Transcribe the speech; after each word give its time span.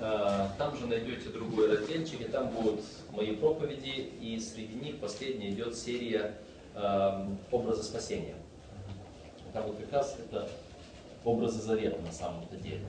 Э, 0.00 0.48
там 0.56 0.74
же 0.78 0.86
найдете 0.86 1.28
другой 1.28 1.76
разделчик, 1.76 2.22
и 2.22 2.24
там 2.24 2.48
будут 2.48 2.80
мои 3.12 3.36
проповеди, 3.36 4.10
и 4.20 4.40
среди 4.40 4.74
них 4.74 4.98
последняя 4.98 5.50
идет 5.50 5.76
серия 5.76 6.38
э, 6.74 7.26
образа 7.50 7.82
спасения. 7.82 8.36
Там 9.52 9.66
вот 9.66 9.76
как 9.76 9.92
раз 9.92 10.16
это 10.18 10.48
образы 11.22 11.60
завета 11.60 12.00
на 12.00 12.12
самом-то 12.12 12.56
деле. 12.56 12.86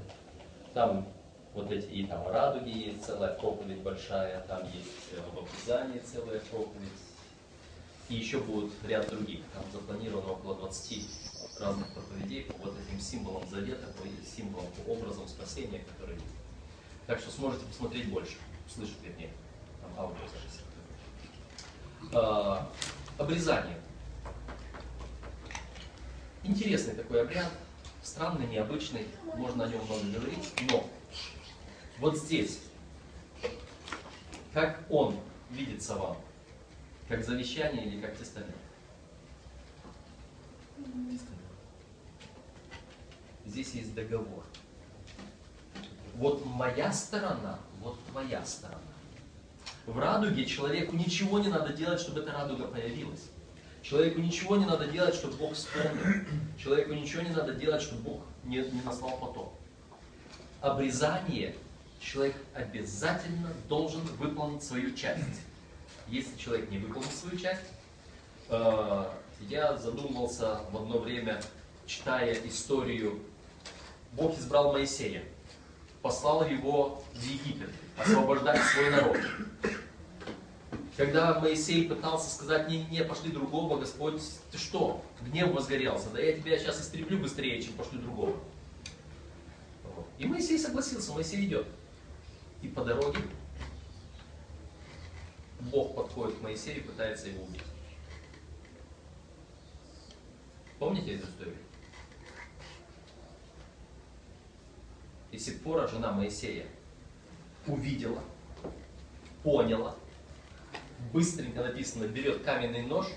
Там 0.73 1.05
вот 1.53 1.69
эти, 1.69 1.85
и 1.87 2.05
там 2.05 2.25
радуги 2.29 2.69
есть 2.69 3.03
целая 3.03 3.33
проповедь 3.33 3.79
большая, 3.79 4.39
там 4.47 4.63
есть 4.63 5.19
об 5.19 5.37
обрезании 5.37 5.99
целая 5.99 6.39
проповедь. 6.39 6.89
И 8.07 8.15
еще 8.15 8.39
будет 8.39 8.71
ряд 8.87 9.09
других. 9.09 9.41
Там 9.53 9.63
запланировано 9.73 10.31
около 10.31 10.55
20 10.55 11.59
разных 11.59 11.93
проповедей 11.93 12.43
по 12.43 12.53
вот 12.67 12.75
этим 12.79 13.01
символам 13.01 13.43
завета, 13.49 13.87
по 13.97 14.07
символам, 14.25 14.67
по 14.85 14.91
образам 14.91 15.27
спасения, 15.27 15.79
которые 15.79 16.17
есть. 16.17 16.40
Так 17.11 17.19
что 17.19 17.29
сможете 17.29 17.65
посмотреть 17.65 18.07
больше, 18.07 18.37
услышать 18.65 18.95
вернее, 19.03 19.31
там 19.81 19.91
аудиозапись. 19.99 20.61
А, 22.13 22.71
обрезание. 23.17 23.77
Интересный 26.43 26.95
такой 26.95 27.23
обряд, 27.23 27.51
странный, 28.01 28.47
необычный, 28.47 29.07
можно 29.35 29.65
о 29.65 29.67
нем 29.67 29.83
много 29.83 30.05
говорить, 30.05 30.53
но 30.69 30.89
вот 31.99 32.17
здесь, 32.17 32.61
как 34.53 34.81
он 34.89 35.19
видится 35.49 35.97
вам, 35.97 36.15
как 37.09 37.25
завещание 37.25 37.87
или 37.87 37.99
как 37.99 38.15
тестамент? 38.15 38.55
Здесь 43.45 43.73
есть 43.73 43.93
договор. 43.93 44.45
Вот 46.15 46.45
моя 46.45 46.91
сторона, 46.91 47.59
вот 47.81 47.97
твоя 48.11 48.43
сторона. 48.45 48.79
В 49.85 49.97
радуге 49.97 50.45
человеку 50.45 50.95
ничего 50.95 51.39
не 51.39 51.47
надо 51.47 51.73
делать, 51.73 51.99
чтобы 51.99 52.21
эта 52.21 52.31
радуга 52.31 52.65
появилась. 52.67 53.29
Человеку 53.81 54.21
ничего 54.21 54.57
не 54.57 54.65
надо 54.65 54.87
делать, 54.87 55.15
чтобы 55.15 55.37
Бог 55.37 55.53
вспомнил. 55.53 56.25
Человеку 56.57 56.93
ничего 56.93 57.23
не 57.23 57.31
надо 57.31 57.53
делать, 57.53 57.81
чтобы 57.81 58.01
Бог 58.03 58.21
не, 58.43 58.57
не 58.57 58.81
наслал 58.83 59.17
потоп. 59.17 59.53
Обрезание 60.61 61.55
человек 61.99 62.35
обязательно 62.53 63.51
должен 63.67 64.01
выполнить 64.17 64.63
свою 64.63 64.93
часть. 64.95 65.41
Если 66.07 66.37
человек 66.37 66.69
не 66.69 66.77
выполнил 66.77 67.09
свою 67.09 67.37
часть, 67.37 67.61
э, 68.49 69.05
я 69.49 69.77
задумался 69.77 70.61
в 70.71 70.77
одно 70.77 70.99
время, 70.99 71.41
читая 71.87 72.33
историю, 72.45 73.19
Бог 74.13 74.37
избрал 74.37 74.73
Моисея 74.73 75.23
послал 76.01 76.47
его 76.47 77.03
в 77.13 77.23
Египет, 77.23 77.69
освобождать 77.97 78.61
свой 78.63 78.89
народ. 78.89 79.17
Когда 80.97 81.39
Моисей 81.39 81.87
пытался 81.87 82.29
сказать, 82.29 82.67
не, 82.67 82.83
не, 82.85 83.03
пошли 83.03 83.31
другого, 83.31 83.79
Господь, 83.79 84.21
ты 84.51 84.57
что, 84.57 85.03
гнев 85.21 85.51
возгорелся, 85.51 86.09
да 86.09 86.19
я 86.19 86.33
тебя 86.37 86.57
сейчас 86.57 86.81
истреблю 86.81 87.17
быстрее, 87.19 87.61
чем 87.61 87.73
пошли 87.73 87.99
другого. 87.99 88.35
И 90.17 90.25
Моисей 90.25 90.59
согласился, 90.59 91.13
Моисей 91.13 91.45
идет. 91.45 91.65
И 92.61 92.67
по 92.67 92.83
дороге 92.83 93.19
Бог 95.59 95.95
подходит 95.95 96.37
к 96.37 96.41
Моисею 96.41 96.77
и 96.77 96.81
пытается 96.81 97.29
его 97.29 97.43
убить. 97.43 97.63
Помните 100.77 101.15
эту 101.15 101.27
историю? 101.27 101.55
И 105.31 105.37
Сиппора, 105.37 105.87
жена 105.87 106.11
Моисея, 106.11 106.65
увидела, 107.65 108.21
поняла, 109.43 109.95
быстренько 111.13 111.63
написано, 111.63 112.05
берет 112.07 112.43
каменный 112.43 112.85
нож 112.85 113.07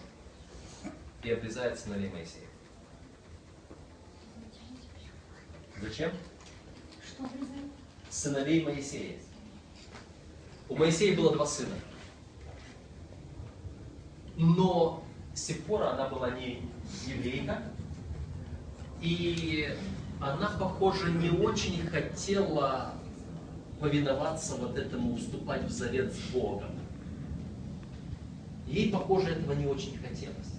и 1.22 1.30
обрезает 1.30 1.78
сыновей 1.78 2.10
Моисея. 2.10 2.46
Зачем? 5.80 6.12
Что 7.04 7.24
обрезать? 7.24 7.72
Сыновей 8.10 8.64
Моисея. 8.64 9.18
У 10.68 10.76
Моисея 10.76 11.16
было 11.16 11.32
два 11.32 11.46
сына. 11.46 11.74
Но 14.36 15.04
Сиппора, 15.34 15.92
она 15.94 16.08
была 16.08 16.30
не 16.30 16.62
еврейка, 17.06 17.62
и 19.00 19.76
она, 20.20 20.50
похоже, 20.58 21.10
не 21.12 21.30
очень 21.30 21.86
хотела 21.86 22.94
повиноваться 23.80 24.56
вот 24.56 24.78
этому, 24.78 25.14
уступать 25.14 25.64
в 25.64 25.70
завет 25.70 26.12
с 26.12 26.18
Богом. 26.32 26.70
Ей, 28.66 28.90
похоже, 28.90 29.30
этого 29.30 29.52
не 29.52 29.66
очень 29.66 29.98
хотелось. 29.98 30.54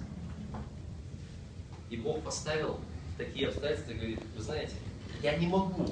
И 1.90 1.98
Бог 1.98 2.22
поставил 2.22 2.80
такие 3.18 3.48
обстоятельства 3.48 3.92
и 3.92 3.96
говорит, 3.96 4.20
вы 4.36 4.44
знаете, 4.44 4.76
я 5.22 5.38
не 5.38 5.48
могу 5.48 5.90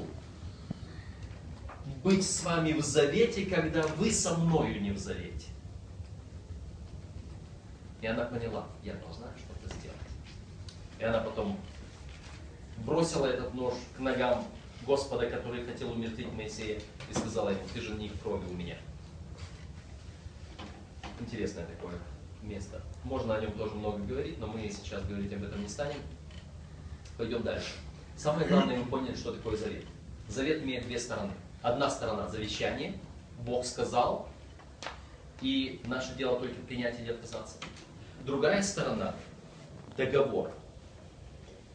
быть 2.03 2.25
с 2.25 2.44
вами 2.44 2.73
в 2.73 2.81
завете, 2.84 3.46
когда 3.46 3.84
вы 3.84 4.12
со 4.12 4.38
мною 4.38 4.81
не 4.81 4.91
в 4.91 4.97
завете. 4.97 5.47
И 8.02 8.07
она 8.07 8.25
поняла, 8.25 8.68
я 8.84 8.94
должна 8.96 9.28
что-то 9.38 9.73
сделать. 9.75 9.97
И 11.00 11.03
она 11.03 11.19
потом 11.19 11.57
бросила 12.85 13.25
этот 13.25 13.53
нож 13.53 13.73
к 13.95 13.99
ногам 13.99 14.45
Господа, 14.85 15.29
который 15.29 15.66
хотел 15.66 15.91
умертвить 15.91 16.31
Моисея, 16.33 16.79
и 17.09 17.13
сказала 17.13 17.49
ему, 17.49 17.61
ты 17.73 17.81
же 17.81 17.94
не 17.94 18.09
в 18.09 18.21
крови 18.21 18.45
у 18.49 18.53
меня. 18.53 18.77
Интересное 21.19 21.66
такое 21.66 21.93
место. 22.41 22.81
Можно 23.03 23.35
о 23.35 23.41
нем 23.41 23.53
тоже 23.53 23.75
много 23.75 23.99
говорить, 23.99 24.39
но 24.39 24.47
мы 24.47 24.69
сейчас 24.69 25.03
говорить 25.05 25.31
об 25.33 25.43
этом 25.43 25.61
не 25.61 25.69
станем. 25.69 25.99
Пойдем 27.17 27.43
дальше. 27.43 27.73
Самое 28.17 28.47
главное, 28.47 28.77
мы 28.77 28.85
поняли, 28.85 29.16
что 29.16 29.31
такое 29.31 29.55
завет. 29.55 29.85
Завет 30.27 30.63
имеет 30.63 30.85
две 30.85 30.99
стороны. 30.99 31.31
Одна 31.61 31.89
сторона 31.89 32.27
завещание, 32.27 32.99
Бог 33.39 33.66
сказал, 33.66 34.27
и 35.41 35.81
наше 35.85 36.13
дело 36.16 36.39
только 36.39 36.59
принять 36.61 36.99
или 36.99 37.11
отказаться. 37.11 37.57
Другая 38.25 38.61
сторона 38.61 39.16
договор– 39.95 40.51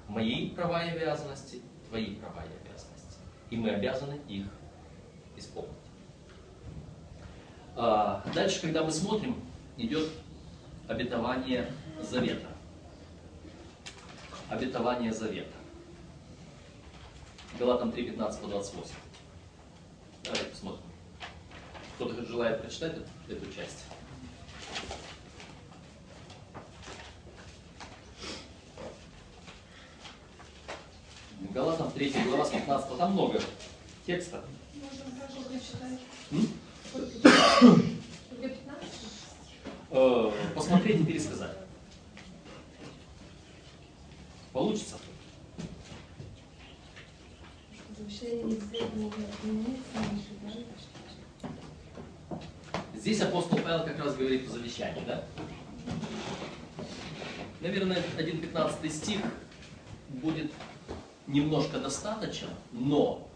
мои 0.08 0.50
права 0.50 0.84
и 0.84 0.91
обязанности, 0.91 1.62
твои 1.88 2.14
права 2.16 2.42
и 2.44 2.66
обязанности. 2.66 3.19
И 3.50 3.56
мы 3.56 3.70
обязаны 3.70 4.20
их 4.28 4.46
исполнить. 5.36 5.72
А 7.76 8.24
дальше, 8.34 8.60
когда 8.60 8.82
мы 8.82 8.91
смотрим, 8.91 9.36
идет 9.76 10.08
обетование 10.88 11.70
завета. 12.00 12.48
Обетование 14.48 15.12
завета. 15.12 15.56
Галатам 17.58 17.92
3, 17.92 18.04
15 18.10 18.41
по 18.41 18.48
28. 18.48 18.91
Давайте 20.24 20.44
посмотрим. 20.47 20.82
Кто-то 21.94 22.24
желает 22.24 22.60
прочитать 22.62 22.94
эту, 22.97 23.34
эту 23.34 23.52
часть? 23.52 23.84
Галатам 31.50 31.91
3 31.91 32.14
глава 32.26 32.44
с 32.44 32.50
15, 32.50 32.98
там 32.98 33.12
много 33.12 33.41
текста. 34.06 34.44
Можно 34.75 35.19
хорошо 35.19 35.48
прочитать. 35.48 35.98
М? 36.31 36.48
Где 38.38 38.48
15? 38.48 38.88
Э, 39.91 40.31
посмотреть 40.54 41.00
и 41.00 41.04
пересказать. 41.04 41.56
Получится? 44.53 44.97
Здесь 52.95 53.21
апостол 53.22 53.59
Павел 53.60 53.84
как 53.84 53.98
раз 53.98 54.15
говорит 54.16 54.47
о 54.48 54.50
завещании, 54.50 55.03
да? 55.06 55.24
Наверное, 57.60 58.03
1.15 58.18 58.91
стих 58.91 59.21
будет 60.10 60.53
немножко 61.28 61.78
достаточно, 61.78 62.48
но 62.72 63.28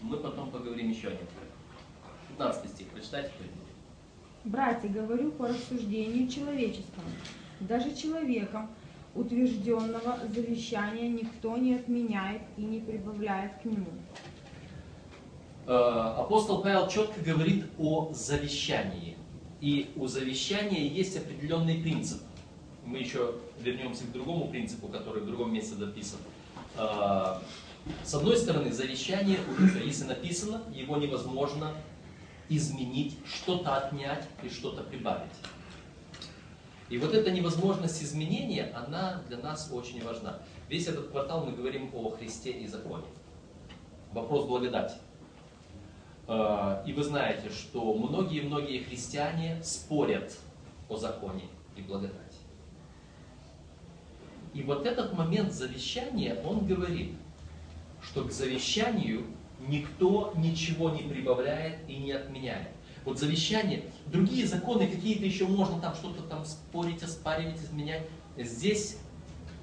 мы 0.00 0.16
потом 0.16 0.50
поговорим 0.50 0.90
еще 0.90 1.08
о 1.08 1.10
нем. 1.10 1.20
15 2.38 2.70
стих, 2.70 2.86
прочитайте 2.88 3.30
кто-нибудь. 3.34 3.58
Братья, 4.44 4.88
говорю 4.88 5.32
по 5.32 5.48
рассуждению 5.48 6.28
человеческому. 6.28 7.08
Даже 7.60 7.94
человеком 7.94 8.70
утвержденного 9.14 10.18
завещания 10.32 11.08
никто 11.08 11.56
не 11.56 11.74
отменяет 11.74 12.42
и 12.56 12.62
не 12.62 12.78
прибавляет 12.78 13.60
к 13.60 13.64
нему. 13.64 13.90
Э, 15.66 15.72
Апостол 16.18 16.62
Павел 16.62 16.88
четко 16.88 17.20
говорит 17.20 17.64
о 17.78 18.12
завещании. 18.12 19.16
И 19.60 19.90
у 19.96 20.06
завещания 20.06 20.86
есть 20.86 21.16
определенный 21.16 21.78
принцип. 21.82 22.22
Мы 22.84 22.98
еще 22.98 23.34
вернемся 23.60 24.04
к 24.04 24.12
другому 24.12 24.46
принципу, 24.48 24.86
который 24.86 25.22
в 25.22 25.26
другом 25.26 25.52
месте 25.52 25.74
записан. 25.74 26.20
Э, 26.78 27.38
С 28.04 28.14
одной 28.14 28.36
стороны, 28.36 28.70
завещание, 28.72 29.38
если 29.84 30.04
написано, 30.04 30.62
его 30.72 30.96
невозможно 30.96 31.72
изменить, 32.48 33.16
что-то 33.26 33.76
отнять 33.76 34.26
и 34.42 34.48
что-то 34.48 34.82
прибавить. 34.82 35.32
И 36.90 36.98
вот 36.98 37.14
эта 37.14 37.30
невозможность 37.30 38.02
изменения, 38.02 38.72
она 38.74 39.22
для 39.28 39.38
нас 39.38 39.70
очень 39.72 40.02
важна. 40.04 40.38
Весь 40.68 40.86
этот 40.86 41.10
квартал 41.10 41.44
мы 41.44 41.52
говорим 41.52 41.90
о 41.94 42.10
Христе 42.10 42.50
и 42.50 42.66
законе. 42.66 43.04
Вопрос 44.12 44.46
благодати. 44.46 44.96
А, 46.26 46.82
и 46.86 46.92
вы 46.92 47.04
знаете, 47.04 47.50
что 47.50 47.94
многие-многие 47.94 48.80
христиане 48.80 49.62
спорят 49.62 50.36
о 50.88 50.96
законе 50.96 51.44
и 51.76 51.82
благодати. 51.82 52.27
И 54.54 54.62
вот 54.62 54.86
этот 54.86 55.12
момент 55.12 55.52
завещания, 55.52 56.40
он 56.42 56.66
говорит, 56.66 57.12
что 58.02 58.24
к 58.24 58.32
завещанию 58.32 59.24
никто 59.68 60.32
ничего 60.36 60.90
не 60.90 61.02
прибавляет 61.02 61.78
и 61.88 61.96
не 61.96 62.12
отменяет. 62.12 62.68
Вот 63.04 63.18
завещание, 63.18 63.84
другие 64.06 64.46
законы 64.46 64.86
какие-то 64.86 65.24
еще 65.24 65.46
можно 65.46 65.80
там 65.80 65.94
что-то 65.94 66.22
там 66.22 66.44
спорить, 66.44 67.02
оспаривать, 67.02 67.58
изменять. 67.58 68.02
Здесь 68.36 68.98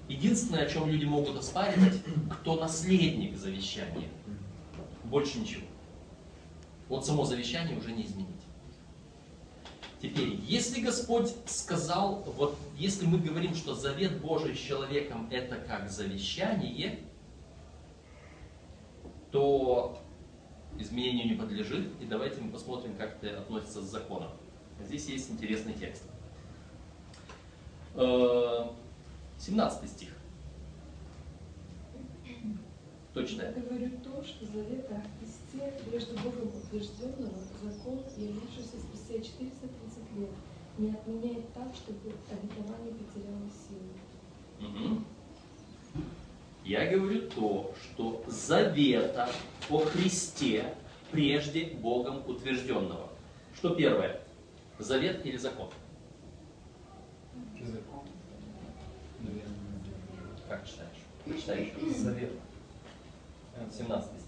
единственное, 0.08 0.66
о 0.66 0.70
чем 0.70 0.90
люди 0.90 1.06
могут 1.06 1.38
оспаривать, 1.38 2.02
кто 2.30 2.56
наследник 2.56 3.38
завещания. 3.38 4.10
Больше 5.04 5.40
ничего. 5.40 5.64
Вот 6.90 7.06
само 7.06 7.26
завещание 7.26 7.78
уже 7.78 7.92
не 7.92 8.04
изменить. 8.04 8.30
Теперь, 10.06 10.40
если 10.44 10.82
Господь 10.82 11.34
сказал, 11.48 12.22
вот 12.38 12.56
если 12.78 13.08
мы 13.08 13.18
говорим, 13.18 13.56
что 13.56 13.74
завет 13.74 14.22
Божий 14.22 14.56
с 14.56 14.60
человеком 14.60 15.28
это 15.32 15.56
как 15.56 15.90
завещание, 15.90 17.00
то 19.32 19.98
изменению 20.78 21.28
не 21.28 21.34
подлежит. 21.34 21.90
И 22.00 22.06
давайте 22.06 22.40
мы 22.40 22.52
посмотрим, 22.52 22.96
как 22.96 23.18
это 23.24 23.40
относится 23.40 23.82
с 23.82 23.86
законом. 23.86 24.30
Здесь 24.80 25.08
есть 25.08 25.32
интересный 25.32 25.74
текст. 25.74 26.04
17 27.96 27.98
э, 27.98 29.88
стих. 29.88 30.10
Точно. 33.16 33.44
Я 33.44 33.52
говорю 33.52 33.92
то, 34.04 34.22
что 34.26 34.46
завет 34.46 34.92
о 34.92 35.02
Христе, 35.18 35.74
прежде 35.90 36.14
Богом 36.16 36.50
утвержденного, 36.50 37.40
закон, 37.64 38.04
явившийся 38.18 38.78
спустя 38.78 39.14
430 39.14 40.18
лет, 40.18 40.30
не 40.78 40.90
отменяет 40.92 41.54
так, 41.54 41.74
чтобы 41.74 42.12
обетование 42.30 42.94
потеряло 42.94 43.50
силу. 43.70 43.96
Угу. 44.60 46.04
Я 46.66 46.92
говорю 46.92 47.30
то, 47.30 47.74
что 47.82 48.22
завета 48.28 49.30
о 49.70 49.78
Христе 49.78 50.76
прежде 51.10 51.68
Богом 51.68 52.22
утвержденного. 52.28 53.08
Что 53.56 53.76
первое? 53.76 54.20
Завет 54.78 55.26
или 55.26 55.38
закон? 55.38 55.70
Закон. 57.64 58.10
Как 60.50 60.68
читаешь? 60.68 61.40
Читай 61.42 61.74
еще. 61.82 61.98
Завет. 61.98 62.32
17 63.72 64.10
стих. 64.10 64.22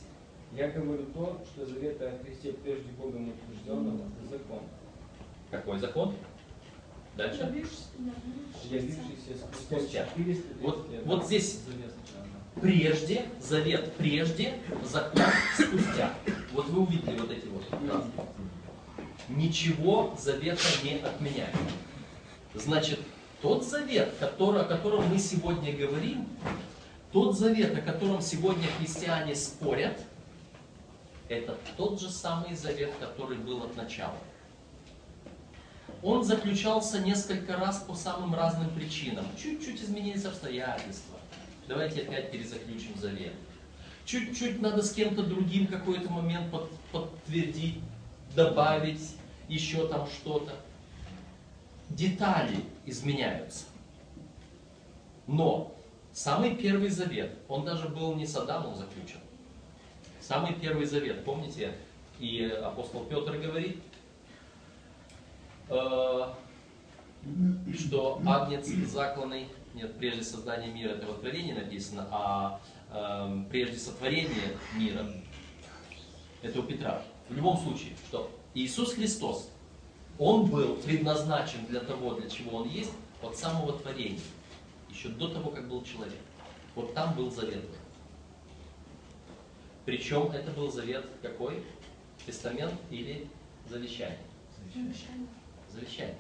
Я 0.54 0.70
говорю 0.70 1.06
то, 1.14 1.42
что 1.46 1.66
завет 1.66 2.02
о 2.02 2.18
Христе 2.24 2.54
прежде 2.54 2.90
Богом 2.98 3.30
утвержденного– 3.30 4.10
закон. 4.30 4.60
Какой 5.52 5.80
закон? 5.80 6.16
Дальше. 7.16 7.52
Явившийся 8.70 9.38
спустя 9.52 9.80
Спустя. 9.80 10.08
400 10.16 10.44
Вот, 10.62 10.92
лет. 10.92 11.06
вот 11.06 11.26
здесь 11.26 11.62
прежде, 12.62 13.26
завет 13.42 13.94
прежде, 13.94 14.60
закон 14.84 15.24
спустя. 15.58 16.14
Вот 16.54 16.68
вы 16.68 16.82
увидели 16.82 17.18
вот 17.20 17.32
эти 17.32 17.48
вот 17.48 17.64
фразы. 17.64 18.10
Ничего 19.30 20.16
завета 20.18 20.62
не 20.84 20.96
отменяет. 21.00 21.56
Значит, 22.54 23.00
тот 23.42 23.66
завет, 23.66 24.14
который, 24.20 24.62
о 24.62 24.66
котором 24.66 25.08
мы 25.10 25.18
сегодня 25.18 25.76
говорим, 25.76 26.28
тот 27.12 27.38
завет, 27.38 27.78
о 27.78 27.82
котором 27.82 28.22
сегодня 28.22 28.68
христиане 28.80 29.36
спорят, 29.36 30.00
это 31.30 31.58
тот 31.76 32.00
же 32.00 32.10
самый 32.10 32.56
завет, 32.56 32.92
который 33.00 33.38
был 33.38 33.64
от 33.64 33.76
начала 33.76 34.18
он 36.04 36.24
заключался 36.24 37.00
несколько 37.00 37.58
раз 37.58 37.80
по 37.80 37.96
самым 37.96 38.36
разным 38.36 38.70
причинам. 38.70 39.26
Чуть-чуть 39.42 39.82
изменились 39.82 40.26
обстоятельства. 40.26 41.18
Давайте 41.68 42.02
опять 42.02 42.32
перезаключим 42.32 42.98
завет. 42.98 43.34
Чуть-чуть 44.06 44.62
надо 44.62 44.84
с 44.84 44.94
кем-то 44.94 45.24
другим 45.24 45.68
какой-то 45.68 46.10
момент 46.10 46.50
под, 46.52 46.72
подтвердить, 46.92 47.80
добавить 48.36 49.16
еще 49.50 49.88
там 49.88 50.08
что-то. 50.08 50.54
Детали 51.90 52.64
изменяются. 52.86 53.66
Но 55.26 55.76
самый 56.18 56.56
первый 56.56 56.90
завет, 56.90 57.38
он 57.48 57.66
даже 57.66 57.90
был 57.90 58.16
не 58.16 58.26
с 58.26 58.36
Адамом 58.36 58.76
заключен. 58.76 59.20
Самый 60.20 60.54
первый 60.54 60.86
завет, 60.86 61.24
помните, 61.24 61.76
и 62.20 62.44
апостол 62.44 63.06
Петр 63.06 63.38
говорит, 63.38 63.78
Э, 65.70 66.30
что 67.78 68.22
агнец 68.26 68.68
закланный, 68.90 69.48
нет, 69.74 69.98
прежде 69.98 70.24
создания 70.24 70.68
мира, 70.68 70.92
это 70.92 71.08
в 71.08 71.12
Откровении 71.12 71.52
написано, 71.52 72.08
а 72.10 72.60
э, 72.92 73.44
прежде 73.50 73.78
сотворения 73.78 74.58
мира, 74.76 75.06
это 76.42 76.60
у 76.60 76.64
Петра. 76.64 77.02
В 77.28 77.36
любом 77.36 77.58
случае, 77.58 77.94
что 78.08 78.32
Иисус 78.54 78.94
Христос, 78.94 79.50
Он 80.18 80.46
был 80.46 80.76
предназначен 80.76 81.66
для 81.66 81.82
того, 81.82 82.14
для 82.14 82.30
чего 82.30 82.60
Он 82.60 82.70
есть, 82.70 82.94
от 83.22 83.36
самого 83.36 83.74
творения, 83.74 84.22
еще 84.90 85.10
до 85.10 85.30
того, 85.30 85.52
как 85.52 85.68
был 85.68 85.84
человек. 85.84 86.20
Вот 86.76 86.94
там 86.94 87.16
был 87.16 87.32
завет. 87.32 87.66
Причем 89.86 90.32
это 90.32 90.52
был 90.52 90.72
завет 90.72 91.06
какой? 91.22 91.64
Тестамент 92.26 92.76
или 92.92 93.28
завещание? 93.70 94.20
Завещание 94.74 95.28
завещание. 95.78 96.16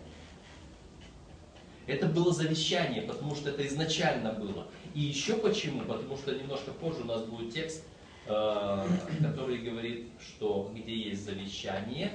Это 1.86 2.08
было 2.08 2.34
завещание, 2.34 3.02
потому 3.04 3.36
что 3.36 3.50
это 3.50 3.66
изначально 3.66 4.34
было. 4.34 4.68
И 4.94 5.00
еще 5.02 5.38
почему? 5.38 5.82
Потому 5.82 6.18
что 6.18 6.36
немножко 6.36 6.72
позже 6.72 7.02
у 7.02 7.06
нас 7.06 7.24
будет 7.24 7.54
текст, 7.54 7.84
э, 8.26 8.88
который 9.22 9.60
говорит, 9.60 10.08
что 10.20 10.72
где 10.76 10.96
есть 10.96 11.24
завещание, 11.24 12.12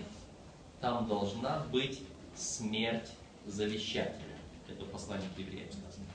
там 0.81 1.07
должна 1.09 1.65
быть 1.73 2.01
смерть 2.35 3.11
завещателя. 3.47 4.37
Это 4.69 4.85
послание 4.87 5.29
к 5.35 5.39
евреям 5.39 5.69
сказано. 5.71 6.07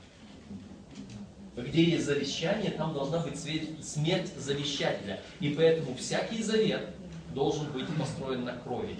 Где 1.62 1.82
есть 1.82 2.04
завещание, 2.04 2.70
там 2.70 2.94
должна 2.94 3.18
быть 3.18 3.38
смерть 3.38 4.32
завещателя. 4.36 5.20
И 5.40 5.50
поэтому 5.50 5.94
всякий 5.96 6.42
завет 6.42 6.90
должен 7.34 7.70
быть 7.72 7.86
построен 7.96 8.44
на 8.44 8.52
крови. 8.52 8.96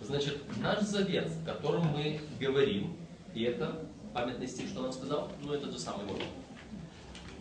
Значит, 0.00 0.40
наш 0.58 0.80
завет, 0.80 1.28
в 1.28 1.44
котором 1.44 1.86
мы 1.88 2.20
говорим, 2.40 2.96
и 3.34 3.44
это 3.44 3.86
памятный 4.12 4.48
стих, 4.48 4.68
что 4.68 4.82
он 4.82 4.92
сказал? 4.92 5.30
Ну, 5.42 5.54
это 5.54 5.70
же 5.70 5.78
самый 5.78 6.06
вот. 6.06 6.20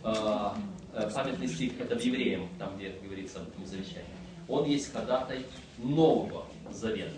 А, 0.04 0.58
э, 0.94 1.10
памятный 1.14 1.48
стих, 1.48 1.74
это 1.80 1.98
в 1.98 2.04
Евреям, 2.04 2.50
там, 2.58 2.78
где 2.78 2.92
говорится 3.04 3.40
об 3.42 3.50
этом 3.50 3.66
завещании. 3.66 4.06
Он 4.48 4.66
есть 4.66 4.92
ходатай 4.94 5.46
Нового 5.78 6.46
Завета. 6.72 7.12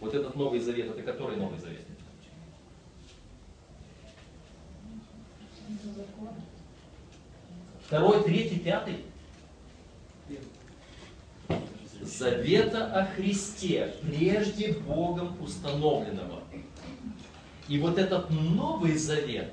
Вот 0.00 0.14
этот 0.14 0.36
Новый 0.36 0.60
Завет, 0.60 0.90
это 0.90 1.02
который 1.02 1.36
Новый 1.36 1.58
Завет? 1.58 1.84
Второй, 7.86 8.22
третий, 8.24 8.58
пятый? 8.58 9.04
завета 12.04 12.86
о 12.86 13.06
Христе, 13.06 13.94
прежде 14.02 14.72
Богом 14.72 15.40
установленного. 15.42 16.42
И 17.68 17.78
вот 17.78 17.98
этот 17.98 18.30
новый 18.30 18.96
завет, 18.96 19.52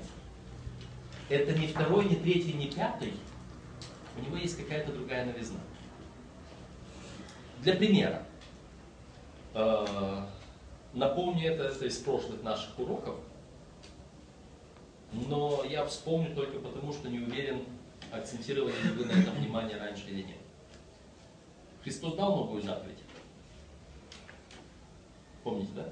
это 1.28 1.58
не 1.58 1.66
второй, 1.66 2.04
не 2.04 2.16
третий, 2.16 2.52
не 2.52 2.66
пятый, 2.66 3.14
у 4.18 4.22
него 4.22 4.36
есть 4.36 4.56
какая-то 4.56 4.92
другая 4.92 5.24
новизна. 5.24 5.60
Для 7.62 7.74
примера, 7.74 8.22
э, 9.54 10.26
напомню 10.92 11.52
это, 11.52 11.64
это 11.64 11.86
из 11.86 11.96
прошлых 11.98 12.42
наших 12.42 12.78
уроков, 12.78 13.16
но 15.12 15.64
я 15.64 15.84
вспомню 15.84 16.34
только 16.34 16.58
потому, 16.58 16.92
что 16.92 17.08
не 17.08 17.18
уверен, 17.18 17.62
акцентировали 18.10 18.72
ли 18.72 18.90
вы 18.90 19.04
на 19.04 19.12
этом 19.12 19.34
внимание 19.34 19.76
раньше 19.76 20.08
или 20.08 20.22
нет. 20.22 20.38
Христос 21.82 22.14
дал 22.14 22.36
новую 22.36 22.62
заповедь. 22.62 22.98
Помните, 25.42 25.70
да? 25.74 25.88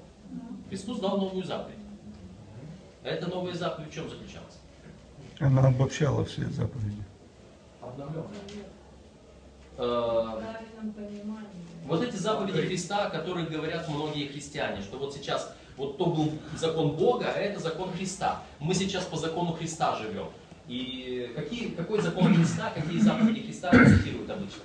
Христос 0.69 1.01
дал 1.01 1.19
новую 1.19 1.45
заповедь. 1.45 1.77
А 3.03 3.09
эта 3.09 3.27
новая 3.29 3.55
заповедь 3.55 3.91
в 3.91 3.95
чем 3.95 4.09
заключалась? 4.09 4.59
Она 5.41 5.67
обобщала 5.69 6.25
все 6.25 6.45
заповеди. 6.51 7.03
Обновленная. 7.81 8.27
Э. 9.79 10.55
Вот 11.87 12.03
эти 12.03 12.17
заповеди 12.17 12.61
Христа, 12.61 13.07
о 13.07 13.11
которых 13.11 13.51
говорят 13.51 13.89
многие 13.89 14.29
христиане, 14.29 14.83
что 14.83 14.99
вот 14.99 15.15
сейчас, 15.15 15.55
вот 15.81 15.97
то 15.97 16.07
был 16.07 16.33
закон 16.59 16.91
Бога, 16.91 17.33
а 17.35 17.39
это 17.39 17.59
закон 17.59 17.91
Христа. 17.93 18.43
Мы 18.59 18.75
сейчас 18.75 19.07
по 19.07 19.17
закону 19.17 19.53
Христа 19.53 19.97
живем. 19.97 20.27
И 20.69 21.33
какие, 21.35 21.71
какой 21.71 22.03
закон 22.03 22.35
Христа, 22.35 22.71
какие 22.75 23.01
заповеди 23.01 23.41
Христа 23.41 23.71
цитируют 23.71 24.29
обычно? 24.29 24.63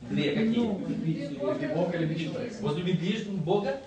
Две 0.00 0.32
какие? 0.32 1.72
Бога, 1.72 1.96
любить 1.96 2.24
человека. 2.24 2.56
Возлюби 2.60 2.92
ближнего 2.94 3.36
Бога 3.36 3.80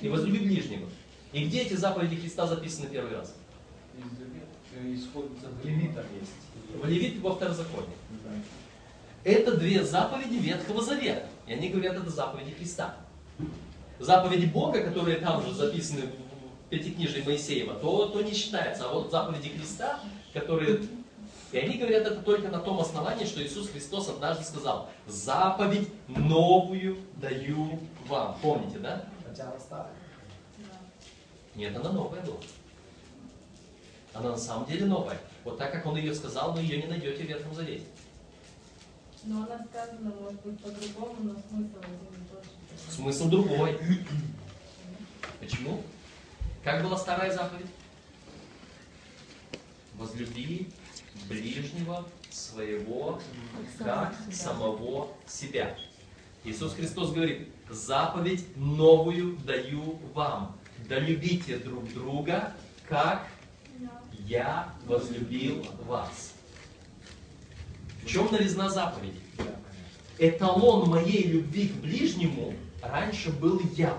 И 0.00 0.08
возлюби 0.08 0.38
ближнего. 0.38 0.88
И 1.34 1.44
где 1.44 1.60
эти 1.60 1.74
заповеди 1.74 2.16
Христа 2.16 2.46
записаны 2.46 2.88
первый 2.88 3.14
раз? 3.14 3.34
В 4.72 5.66
Левитах 5.66 6.06
есть. 6.18 6.82
В 6.82 6.88
Левит 6.88 7.20
во 7.20 7.34
второзаконии. 7.34 7.96
Да. 8.24 8.30
Это 9.24 9.56
две 9.58 9.84
заповеди 9.84 10.36
Ветхого 10.36 10.82
Завета. 10.82 11.26
И 11.46 11.52
они 11.52 11.68
говорят, 11.68 11.96
это 11.96 12.08
заповеди 12.08 12.52
Христа. 12.52 12.96
Заповеди 13.98 14.46
Бога, 14.46 14.82
которые 14.82 15.18
там 15.18 15.42
же 15.42 15.52
записаны 15.52 16.02
в 16.02 16.68
Пятикнижии 16.70 17.22
Моисеева, 17.22 17.74
то, 17.74 18.06
то 18.06 18.22
не 18.22 18.32
считается. 18.32 18.88
А 18.88 18.92
вот 18.92 19.10
заповеди 19.10 19.50
Христа, 19.50 20.00
которые... 20.32 20.82
И 21.50 21.58
они 21.58 21.78
говорят 21.78 22.06
это 22.06 22.20
только 22.20 22.48
на 22.48 22.58
том 22.60 22.78
основании, 22.78 23.24
что 23.24 23.42
Иисус 23.42 23.70
Христос 23.70 24.08
однажды 24.10 24.44
сказал, 24.44 24.90
заповедь 25.06 25.88
новую 26.06 26.98
даю 27.16 27.80
вам. 28.06 28.36
Помните, 28.42 28.78
да? 28.78 29.06
Хотя 29.26 29.44
она 29.44 29.58
старая. 29.58 29.92
Нет, 31.54 31.74
она 31.74 31.90
новая 31.90 32.20
была. 32.20 32.36
Она 34.12 34.30
на 34.30 34.36
самом 34.36 34.66
деле 34.66 34.86
новая. 34.86 35.18
Вот 35.44 35.58
так, 35.58 35.72
как 35.72 35.86
он 35.86 35.96
ее 35.96 36.14
сказал, 36.14 36.52
вы 36.52 36.60
ее 36.60 36.82
не 36.82 36.86
найдете 36.86 37.24
в 37.24 37.26
Ветхом 37.26 37.54
Завете. 37.54 37.84
Но 39.24 39.38
она 39.38 39.64
сказана, 39.70 40.12
может 40.20 40.40
быть, 40.42 40.60
по-другому, 40.60 41.16
но 41.22 41.30
смысл 41.32 41.78
один 41.82 42.22
и 42.22 42.28
тот 42.30 42.44
же. 42.44 42.57
Смысл 42.88 43.28
другой. 43.28 43.78
Почему? 45.40 45.82
Как 46.62 46.82
была 46.82 46.96
старая 46.96 47.32
заповедь? 47.32 47.66
Возлюби 49.94 50.68
ближнего 51.28 52.06
своего, 52.30 53.20
как 53.78 54.14
самого 54.32 55.08
себя. 55.26 55.76
Иисус 56.44 56.74
Христос 56.74 57.12
говорит, 57.12 57.48
заповедь 57.68 58.44
новую 58.56 59.36
даю 59.38 59.98
вам. 60.14 60.56
Да 60.88 60.98
любите 60.98 61.58
друг 61.58 61.92
друга, 61.92 62.54
как 62.88 63.26
я 64.26 64.72
возлюбил 64.86 65.66
вас. 65.84 66.34
В 68.02 68.06
чем 68.06 68.30
новизна 68.32 68.70
заповеди? 68.70 69.20
Эталон 70.18 70.88
моей 70.88 71.24
любви 71.24 71.68
к 71.68 71.74
ближнему 71.74 72.54
раньше 72.82 73.30
был 73.30 73.60
я. 73.76 73.96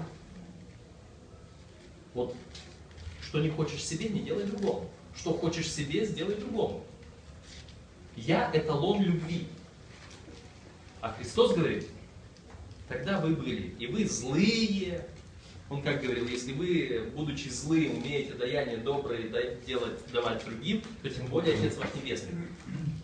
Вот, 2.13 2.35
что 3.21 3.39
не 3.39 3.49
хочешь 3.49 3.83
себе, 3.83 4.09
не 4.09 4.21
делай 4.21 4.45
другому. 4.45 4.89
Что 5.15 5.33
хочешь 5.33 5.71
себе, 5.71 6.05
сделай 6.05 6.35
другому. 6.35 6.83
Я 8.15 8.49
эталон 8.53 9.01
любви. 9.01 9.47
А 11.01 11.11
Христос 11.13 11.53
говорит, 11.53 11.87
тогда 12.87 13.19
вы 13.19 13.35
были, 13.35 13.75
и 13.79 13.87
вы 13.87 14.05
злые. 14.05 15.05
Он 15.69 15.81
как 15.83 16.01
говорил, 16.01 16.27
если 16.27 16.51
вы, 16.53 17.11
будучи 17.15 17.47
злые, 17.47 17.91
умеете 17.91 18.33
даяние 18.33 18.77
доброе 18.77 19.29
делать, 19.67 19.99
давать 20.11 20.43
другим, 20.43 20.81
то 21.03 21.09
тем 21.09 21.27
более 21.27 21.55
Отец 21.55 21.77
ваш 21.77 21.93
Небесный. 21.93 22.33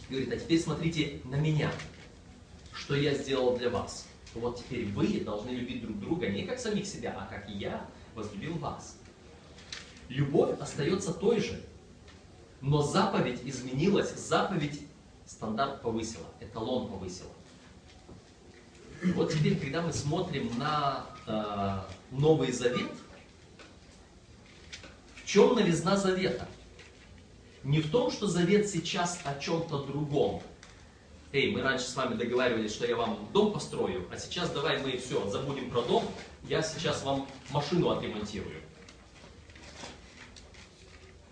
Говорит, 0.10 0.34
а 0.34 0.38
теперь 0.38 0.60
смотрите 0.60 1.22
на 1.26 1.36
меня, 1.36 1.72
что 2.74 2.96
я 2.96 3.14
сделал 3.14 3.56
для 3.58 3.70
вас. 3.70 4.08
Вот 4.36 4.60
теперь 4.60 4.86
вы 4.88 5.22
должны 5.22 5.50
любить 5.50 5.82
друг 5.82 5.98
друга 6.00 6.28
не 6.28 6.44
как 6.44 6.60
самих 6.60 6.86
себя, 6.86 7.16
а 7.18 7.26
как 7.26 7.50
я 7.50 7.90
возлюбил 8.16 8.58
вас. 8.58 8.98
Любовь 10.10 10.60
остается 10.60 11.14
той 11.14 11.40
же, 11.40 11.64
но 12.60 12.82
заповедь 12.82 13.40
изменилась, 13.46 14.14
заповедь 14.14 14.82
стандарт 15.26 15.82
повысила, 15.82 16.26
эталон 16.42 16.90
повысила. 16.90 17.32
Вот 19.16 19.32
теперь, 19.32 19.58
когда 19.58 19.82
мы 19.82 19.94
смотрим 19.94 20.52
на 20.58 21.06
э, 21.28 21.80
Новый 22.12 22.52
Завет, 22.52 22.92
в 25.16 25.26
чем 25.26 25.56
новизна 25.56 25.96
Завета? 25.96 26.48
Не 27.64 27.82
в 27.82 27.90
том, 27.90 28.12
что 28.12 28.28
Завет 28.28 28.70
сейчас 28.70 29.20
о 29.24 29.40
чем-то 29.40 29.84
другом. 29.84 30.42
Эй, 31.36 31.52
мы 31.52 31.62
раньше 31.62 31.84
с 31.84 31.96
вами 31.98 32.16
договаривались, 32.16 32.72
что 32.74 32.88
я 32.88 32.96
вам 32.96 33.28
дом 33.34 33.52
построю, 33.52 34.08
а 34.10 34.18
сейчас 34.18 34.52
давай 34.52 34.82
мы 34.82 34.96
все, 34.96 35.30
забудем 35.30 35.70
про 35.70 35.82
дом, 35.82 36.06
я 36.48 36.62
сейчас 36.62 37.04
вам 37.04 37.28
машину 37.50 37.90
отремонтирую. 37.90 38.56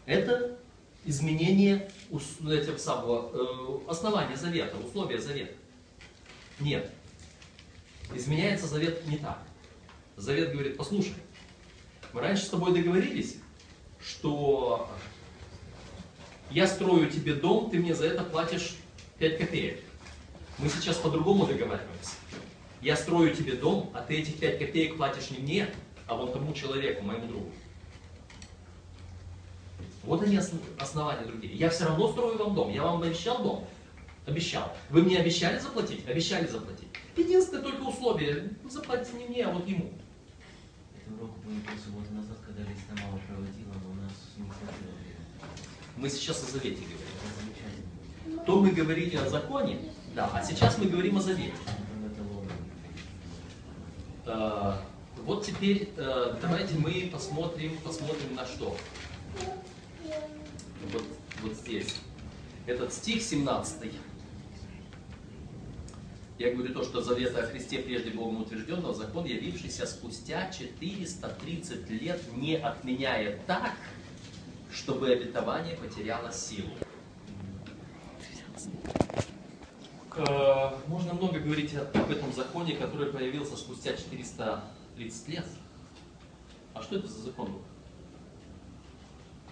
Это 0.05 0.59
изменение 1.05 1.89
ус- 2.11 2.41
этих 2.45 2.79
самого, 2.79 3.31
э, 3.33 3.89
основания 3.89 4.35
завета, 4.35 4.75
условия 4.75 5.19
завета. 5.19 5.53
Нет. 6.59 6.91
Изменяется 8.13 8.67
завет 8.67 9.07
не 9.07 9.15
так. 9.15 9.41
Завет 10.17 10.51
говорит, 10.51 10.75
послушай, 10.75 11.13
мы 12.11 12.19
раньше 12.19 12.43
с 12.43 12.49
тобой 12.49 12.73
договорились, 12.73 13.37
что 14.01 14.89
я 16.51 16.67
строю 16.67 17.09
тебе 17.09 17.35
дом, 17.35 17.71
ты 17.71 17.79
мне 17.79 17.95
за 17.95 18.07
это 18.07 18.25
платишь 18.25 18.75
5 19.17 19.37
копеек. 19.37 19.79
Мы 20.57 20.69
сейчас 20.69 20.97
по-другому 20.97 21.45
договариваемся. 21.45 22.15
Я 22.81 22.95
строю 22.95 23.33
тебе 23.35 23.53
дом, 23.53 23.89
а 23.93 24.01
ты 24.01 24.15
этих 24.19 24.39
5 24.39 24.59
копеек 24.59 24.97
платишь 24.97 25.31
не 25.31 25.39
мне, 25.39 25.69
а 26.07 26.15
вон 26.15 26.31
тому 26.31 26.53
человеку, 26.53 27.03
моему 27.03 27.27
другу. 27.27 27.49
Вот 30.03 30.21
они 30.21 30.37
ос- 30.37 30.51
основания 30.77 31.25
другие. 31.25 31.53
Я 31.55 31.69
все 31.69 31.85
равно 31.85 32.11
строю 32.11 32.37
вам 32.37 32.55
дом. 32.55 32.71
Я 32.71 32.83
вам 32.83 33.01
обещал 33.01 33.41
дом? 33.41 33.65
Обещал. 34.25 34.75
Вы 34.89 35.01
мне 35.03 35.17
обещали 35.17 35.59
заплатить? 35.59 36.07
Обещали 36.07 36.45
заплатить. 36.47 36.87
Единственное 37.15 37.63
только 37.63 37.81
условие, 37.83 38.49
заплатите 38.69 39.17
не 39.17 39.25
мне, 39.27 39.45
а 39.45 39.51
вот 39.53 39.67
ему. 39.67 39.91
Это 40.97 41.13
урок 41.15 41.37
был 41.39 41.53
полсубботы 41.65 42.11
назад, 42.13 42.37
когда 42.45 42.63
Листа 42.63 42.93
мало 43.05 43.19
проводила, 43.27 43.73
но 43.83 43.91
у 43.91 43.95
нас 43.95 44.11
не 44.37 44.43
хватило. 44.49 44.91
Мы 45.95 46.09
сейчас 46.09 46.43
о 46.43 46.51
завете 46.51 46.81
говорим. 46.81 48.45
То 48.45 48.59
мы 48.59 48.71
говорили 48.71 49.15
о 49.15 49.29
законе, 49.29 49.79
да, 50.15 50.29
а 50.33 50.43
сейчас 50.43 50.77
мы 50.77 50.85
говорим 50.85 51.17
о 51.17 51.21
завете. 51.21 51.53
Э, 54.25 54.73
Вот 55.25 55.45
теперь 55.45 55.89
э, 55.95 56.35
давайте 56.41 56.75
мы 56.75 57.09
посмотрим, 57.11 57.77
посмотрим 57.83 58.35
на 58.35 58.45
что. 58.45 58.75
Вот, 60.91 61.03
вот 61.41 61.53
здесь. 61.53 61.95
Этот 62.65 62.93
стих 62.93 63.21
17. 63.21 63.91
Я 66.39 66.51
говорю 66.51 66.73
то, 66.73 66.83
что 66.83 67.01
завета 67.01 67.43
о 67.43 67.45
Христе 67.45 67.79
прежде 67.79 68.09
Богом 68.09 68.41
утвержденного, 68.41 68.93
закон, 68.93 69.25
явившийся 69.25 69.85
спустя 69.85 70.51
430 70.51 71.89
лет, 71.89 72.21
не 72.35 72.55
отменяет 72.55 73.45
так, 73.45 73.73
чтобы 74.71 75.09
обетование 75.11 75.75
потеряло 75.77 76.31
силу. 76.31 76.71
Э, 80.15 80.77
Можно 80.87 81.13
много 81.13 81.39
говорить 81.39 81.73
об 81.75 82.11
этом 82.11 82.31
законе, 82.33 82.75
который 82.75 83.11
появился 83.11 83.57
спустя 83.57 83.95
430 83.95 85.27
лет. 85.29 85.45
А 86.73 86.81
что 86.83 86.97
это 86.97 87.07
за 87.07 87.21
закон 87.21 87.51
был? 87.51 87.61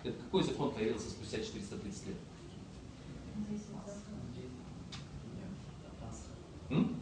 Это 0.04 0.18
какой 0.18 0.44
закон 0.44 0.72
появился 0.72 1.10
спустя 1.10 1.40
430 1.40 2.08
лет? 2.08 2.16
М? 6.70 7.02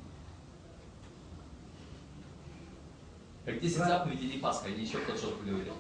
Как 3.46 3.60
10 3.60 3.78
заповедей 3.78 4.30
или 4.30 4.40
Пасха, 4.40 4.70
или 4.70 4.82
еще 4.82 5.00
кто-то 5.00 5.18
что-то 5.18 5.44
говорил. 5.44 5.74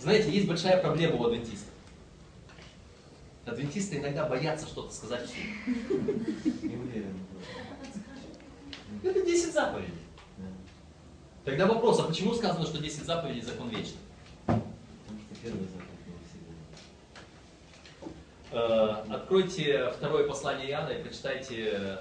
Знаете, 0.00 0.32
есть 0.32 0.48
большая 0.48 0.82
проблема 0.82 1.16
у 1.16 1.24
адвентистов. 1.26 1.71
Адвентисты 3.44 3.96
иногда 3.96 4.26
боятся 4.28 4.66
что-то 4.66 4.94
сказать 4.94 5.24
вслух. 5.24 5.44
Не 6.62 6.76
уверен. 6.76 7.18
Это 9.02 9.20
10 9.20 9.52
заповедей. 9.52 9.94
Да. 10.38 10.44
Тогда 11.44 11.66
вопрос, 11.66 11.98
а 11.98 12.04
почему 12.04 12.34
сказано, 12.34 12.64
что 12.64 12.78
10 12.78 13.04
заповедей 13.04 13.42
закон 13.42 13.68
вечный? 13.68 13.98
Потому 14.46 14.62
что 15.26 15.42
первый 15.42 15.66
закон 15.66 15.88
был 16.06 16.14
всегда. 17.98 18.58
Э, 19.10 19.12
Откройте 19.12 19.90
второе 19.90 20.28
послание 20.28 20.70
Иоанна 20.70 20.90
и 20.90 21.02
прочитайте 21.02 21.70
э, 21.72 21.98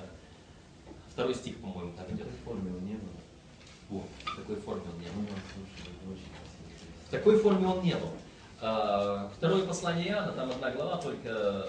второй 1.09 1.33
стих, 1.33 1.57
по-моему, 1.57 1.93
там 1.97 2.05
идет. 2.15 2.27
Такой 2.27 2.37
формулы 2.45 2.81
не 2.81 2.93
было. 2.93 3.09
Вот. 3.89 4.07
В 4.25 4.35
такой 4.35 4.55
форме 4.57 4.83
он 4.93 4.99
не 5.01 5.07
был. 5.07 5.21
Ну. 6.05 6.15
В 7.07 7.11
такой 7.11 7.39
форме 7.39 7.67
он 7.67 7.83
не 7.83 7.95
был. 7.95 8.11
А, 8.61 9.27
Второе 9.37 9.65
послание 9.65 10.09
Иоанна, 10.09 10.33
там 10.33 10.51
одна 10.51 10.69
глава, 10.69 10.97
только 10.97 11.67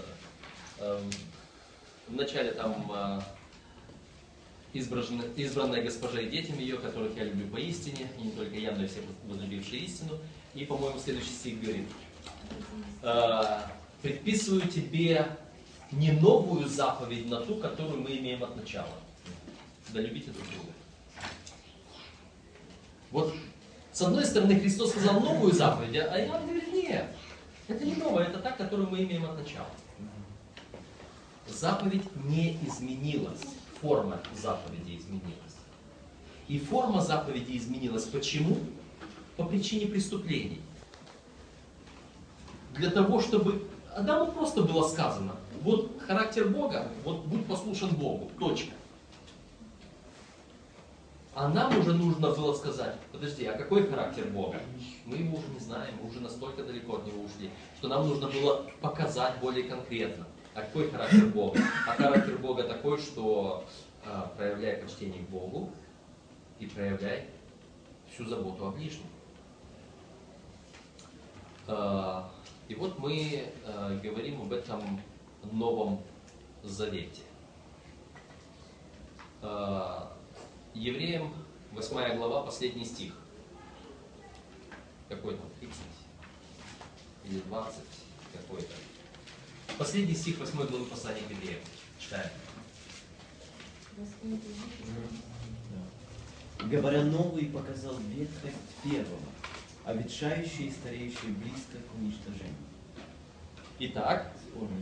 эм, 0.78 1.10
в 2.08 2.14
начале 2.14 2.52
там 2.52 2.86
а, 2.92 3.22
избранная, 4.74 5.26
избранная 5.36 5.82
госпожа 5.82 6.20
и 6.20 6.28
детям 6.28 6.58
ее, 6.58 6.76
которых 6.76 7.16
я 7.16 7.24
люблю 7.24 7.48
поистине, 7.48 8.10
и 8.18 8.24
не 8.24 8.30
только 8.32 8.56
я, 8.56 8.72
но 8.72 8.84
и 8.84 8.88
все 8.88 9.00
возлюбившие 9.24 9.84
истину. 9.84 10.18
И, 10.54 10.66
по-моему, 10.66 10.98
следующий 10.98 11.30
стих 11.30 11.62
говорит, 11.62 11.86
«А, 13.02 13.72
предписываю 14.02 14.68
тебе 14.68 15.26
не 15.92 16.10
новую 16.10 16.68
заповедь 16.68 17.26
на 17.26 17.40
ту, 17.40 17.54
которую 17.56 18.02
мы 18.02 18.18
имеем 18.18 18.44
от 18.44 18.54
начала. 18.54 18.98
Да 19.94 20.00
любите 20.00 20.30
друг 20.30 20.46
друга. 20.46 20.72
Вот 23.10 23.34
с 23.92 24.00
одной 24.00 24.24
стороны, 24.24 24.58
Христос 24.58 24.90
сказал 24.90 25.20
новую 25.20 25.52
заповедь, 25.52 25.96
а 25.96 26.18
Иоанн 26.18 26.46
говорит, 26.46 26.71
это 27.72 27.84
не 27.84 27.94
новая, 27.94 28.24
это 28.24 28.38
та, 28.38 28.52
которую 28.52 28.90
мы 28.90 29.02
имеем 29.02 29.24
от 29.24 29.38
начала. 29.38 29.66
Заповедь 31.48 32.04
не 32.24 32.58
изменилась, 32.66 33.42
форма 33.80 34.18
заповеди 34.34 34.96
изменилась. 34.98 35.56
И 36.48 36.58
форма 36.58 37.00
заповеди 37.00 37.56
изменилась. 37.56 38.04
Почему? 38.04 38.58
По 39.36 39.44
причине 39.44 39.86
преступлений. 39.86 40.60
Для 42.74 42.90
того, 42.90 43.20
чтобы 43.20 43.68
Адаму 43.94 44.32
просто 44.32 44.62
было 44.62 44.88
сказано, 44.88 45.36
вот 45.62 46.00
характер 46.06 46.48
Бога, 46.48 46.88
вот 47.04 47.24
будь 47.24 47.46
послушен 47.46 47.90
Богу, 47.90 48.30
точка. 48.38 48.72
А 51.34 51.48
нам 51.48 51.78
уже 51.78 51.94
нужно 51.94 52.30
было 52.30 52.52
сказать, 52.52 52.94
подожди, 53.10 53.46
а 53.46 53.56
какой 53.56 53.86
характер 53.86 54.26
Бога? 54.26 54.60
Мы 55.06 55.16
его 55.16 55.38
уже 55.38 55.48
не 55.48 55.60
знаем, 55.60 55.94
мы 56.00 56.10
уже 56.10 56.20
настолько 56.20 56.62
далеко 56.62 56.96
от 56.96 57.06
него 57.06 57.22
ушли, 57.22 57.50
что 57.78 57.88
нам 57.88 58.06
нужно 58.06 58.28
было 58.28 58.70
показать 58.82 59.38
более 59.40 59.64
конкретно, 59.64 60.26
а 60.54 60.60
какой 60.60 60.90
характер 60.90 61.26
Бога. 61.28 61.58
А 61.88 61.94
характер 61.94 62.36
Бога 62.36 62.64
такой, 62.64 62.98
что 62.98 63.64
а, 64.04 64.30
проявляй 64.36 64.76
почтение 64.76 65.24
к 65.24 65.30
Богу 65.30 65.70
и 66.58 66.66
проявляй 66.66 67.28
всю 68.12 68.26
заботу 68.26 68.66
о 68.66 68.70
ближнем. 68.70 69.06
А, 71.66 72.30
и 72.68 72.74
вот 72.74 72.98
мы 72.98 73.46
а, 73.64 73.98
говорим 74.02 74.42
об 74.42 74.52
этом 74.52 75.00
Новом 75.50 76.02
Завете. 76.62 77.22
А, 79.40 80.12
Евреям 80.74 81.34
8 81.72 82.16
глава, 82.16 82.44
последний 82.44 82.84
стих. 82.84 83.12
Какой 85.08 85.36
там? 85.36 85.46
30 85.60 85.76
или 87.24 87.40
20 87.40 87.74
какой-то. 88.32 88.72
Последний 89.76 90.14
стих 90.14 90.38
8 90.38 90.54
главы 90.66 90.84
послания 90.86 91.20
к 91.28 91.30
Евреям. 91.30 91.60
Читаем. 91.98 92.30
Говоря 96.64 97.04
новый, 97.04 97.46
показал 97.46 97.98
ветхость 97.98 98.56
первого, 98.82 99.20
а 99.84 99.92
ветшающее 99.92 100.68
и 100.68 100.70
стареющее 100.70 101.32
близко 101.32 101.76
к 101.76 101.94
уничтожению. 101.98 102.56
Итак, 103.78 104.32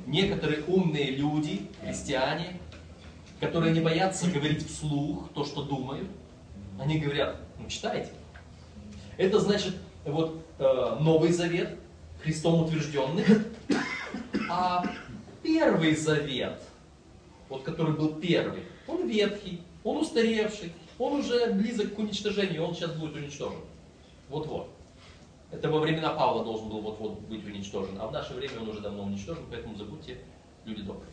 некоторые 0.06 0.62
умные 0.64 1.11
люди, 1.12 1.68
христиане, 1.80 2.61
которые 3.40 3.73
не 3.73 3.80
боятся 3.80 4.30
говорить 4.30 4.66
вслух 4.66 5.30
то, 5.35 5.44
что 5.44 5.62
думают, 5.62 6.09
они 6.78 6.99
говорят, 6.99 7.37
ну 7.59 7.68
читайте. 7.68 8.11
Это 9.16 9.40
значит, 9.40 9.75
вот 10.04 10.42
э, 10.59 10.97
Новый 11.00 11.32
Завет, 11.32 11.78
Христом 12.23 12.62
утвержденный, 12.62 13.25
а 14.50 14.85
Первый 15.42 15.97
Завет, 15.97 16.61
вот 17.48 17.62
который 17.62 17.94
был 17.94 18.14
первый, 18.14 18.62
он 18.87 19.09
ветхий, 19.09 19.62
он 19.85 19.98
устаревший, 19.98 20.72
он 20.98 21.20
уже 21.20 21.53
близок 21.53 21.94
к 21.94 21.98
уничтожению, 21.98 22.64
он 22.64 22.74
сейчас 22.74 22.92
будет 22.92 23.16
уничтожен. 23.16 23.61
Вот-вот. 24.29 24.68
Это 25.50 25.68
во 25.70 25.81
времена 25.81 26.11
Павла 26.11 26.44
должен 26.44 26.68
был 26.68 26.81
вот-вот 26.81 27.20
быть 27.20 27.44
уничтожен, 27.44 27.96
а 27.98 28.07
в 28.07 28.12
наше 28.12 28.35
время 28.35 28.61
он 28.61 28.68
уже 28.68 28.81
давно 28.81 29.05
уничтожен, 29.05 29.44
поэтому 29.50 29.76
забудьте, 29.76 30.18
люди 30.64 30.83
добрые. 30.83 31.11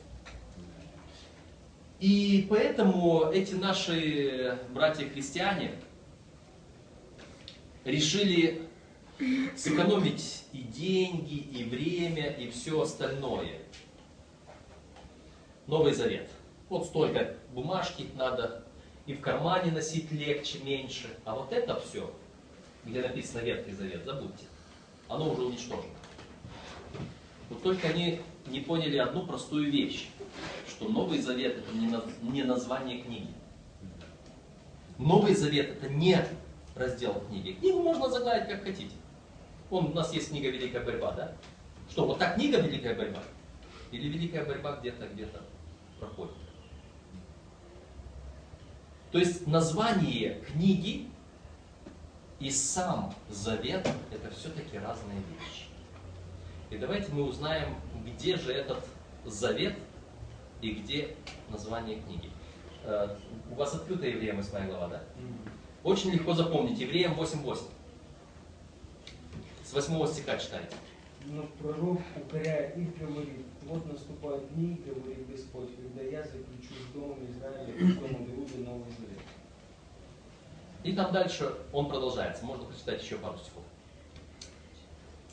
И 2.00 2.46
поэтому 2.48 3.32
эти 3.32 3.56
наши 3.56 4.60
братья-христиане 4.70 5.72
решили 7.84 8.62
сэкономить 9.56 10.44
и 10.54 10.60
деньги, 10.60 11.38
и 11.38 11.64
время, 11.64 12.28
и 12.28 12.52
все 12.52 12.82
остальное. 12.82 13.60
Новый 15.66 15.94
Завет. 15.94 16.30
Вот 16.70 16.86
столько 16.86 17.36
бумажки 17.52 18.08
надо, 18.16 18.64
и 19.08 19.14
в 19.14 19.22
кармане 19.22 19.72
носить 19.72 20.12
легче, 20.12 20.60
меньше. 20.60 21.08
А 21.26 21.36
вот 21.36 21.52
это 21.52 21.80
все, 21.80 22.14
где 22.86 23.02
написано 23.02 23.42
Ветхий 23.42 23.74
Завет, 23.74 24.06
забудьте. 24.06 24.46
Оно 25.08 25.32
уже 25.32 25.44
уничтожено. 25.44 25.94
Вот 27.50 27.64
только 27.64 27.88
они 27.88 28.20
не 28.46 28.60
поняли 28.60 28.98
одну 28.98 29.26
простую 29.26 29.72
вещь, 29.72 30.10
что 30.68 30.88
Новый 30.90 31.20
Завет 31.20 31.58
это 31.58 31.74
не, 31.74 31.88
наз- 31.88 32.12
не 32.22 32.44
название 32.44 33.02
книги. 33.02 33.30
Новый 34.98 35.34
Завет 35.36 35.70
это 35.72 35.90
не 35.90 36.18
раздел 36.76 37.22
книги. 37.28 37.54
Книгу 37.54 37.82
можно 37.82 38.10
заглавить 38.10 38.48
как 38.48 38.64
хотите. 38.64 38.96
Вон 39.70 39.88
у 39.88 39.94
нас 39.94 40.14
есть 40.14 40.30
книга 40.30 40.50
Великая 40.50 40.84
борьба, 40.84 41.12
да? 41.12 41.34
Что, 41.90 42.06
вот 42.06 42.20
та 42.20 42.34
книга 42.34 42.60
Великая 42.60 42.96
борьба? 42.96 43.20
Или 43.92 44.08
Великая 44.08 44.46
борьба 44.46 44.78
где-то, 44.78 45.08
где-то 45.08 45.42
проходит? 46.00 46.36
То 49.12 49.20
есть 49.20 49.48
название 49.48 50.42
книги 50.42 51.08
и 52.40 52.52
сам 52.52 53.14
завет 53.30 53.90
это 54.12 54.30
все-таки 54.32 54.78
разные 54.78 55.18
вещи. 55.18 55.66
И 56.70 56.78
давайте 56.78 57.12
мы 57.12 57.24
узнаем, 57.24 57.76
где 58.06 58.36
же 58.36 58.52
этот 58.52 58.86
завет 59.26 59.76
и 60.62 60.72
где 60.72 61.16
название 61.50 62.00
книги. 62.02 62.30
Э, 62.84 63.16
У 63.52 63.56
вас 63.56 63.74
открыта 63.74 64.08
Евреям 64.08 64.38
8 64.38 64.68
глава, 64.68 64.88
да? 64.88 65.04
Очень 65.84 66.12
легко 66.12 66.34
запомнить. 66.34 66.80
Евреям 66.80 67.14
8.8. 67.14 67.60
С 69.64 69.74
8 69.74 70.08
стиха 70.08 70.38
читайте. 70.38 70.76
Но 71.26 71.44
пророк, 71.60 72.00
укоряя 72.16 72.72
их, 72.72 72.98
говорит, 72.98 73.46
вот 73.64 73.86
наступают 73.86 74.54
дни, 74.54 74.82
говорит 74.86 75.30
Господь, 75.30 75.70
когда 75.76 76.02
я 76.04 76.24
заключу 76.24 76.74
с 76.74 76.94
Домом 76.94 77.20
Израиля 77.30 77.74
и 77.74 77.92
с 77.92 77.96
Домом 77.96 78.26
Иуды 78.36 78.58
Новый 78.60 78.86
Завет. 78.98 79.20
И 80.84 80.94
там 80.94 81.12
дальше 81.12 81.54
он 81.74 81.90
продолжается. 81.90 82.46
Можно 82.46 82.66
прочитать 82.66 83.04
еще 83.04 83.18
пару 83.18 83.38
стихов. 83.38 83.64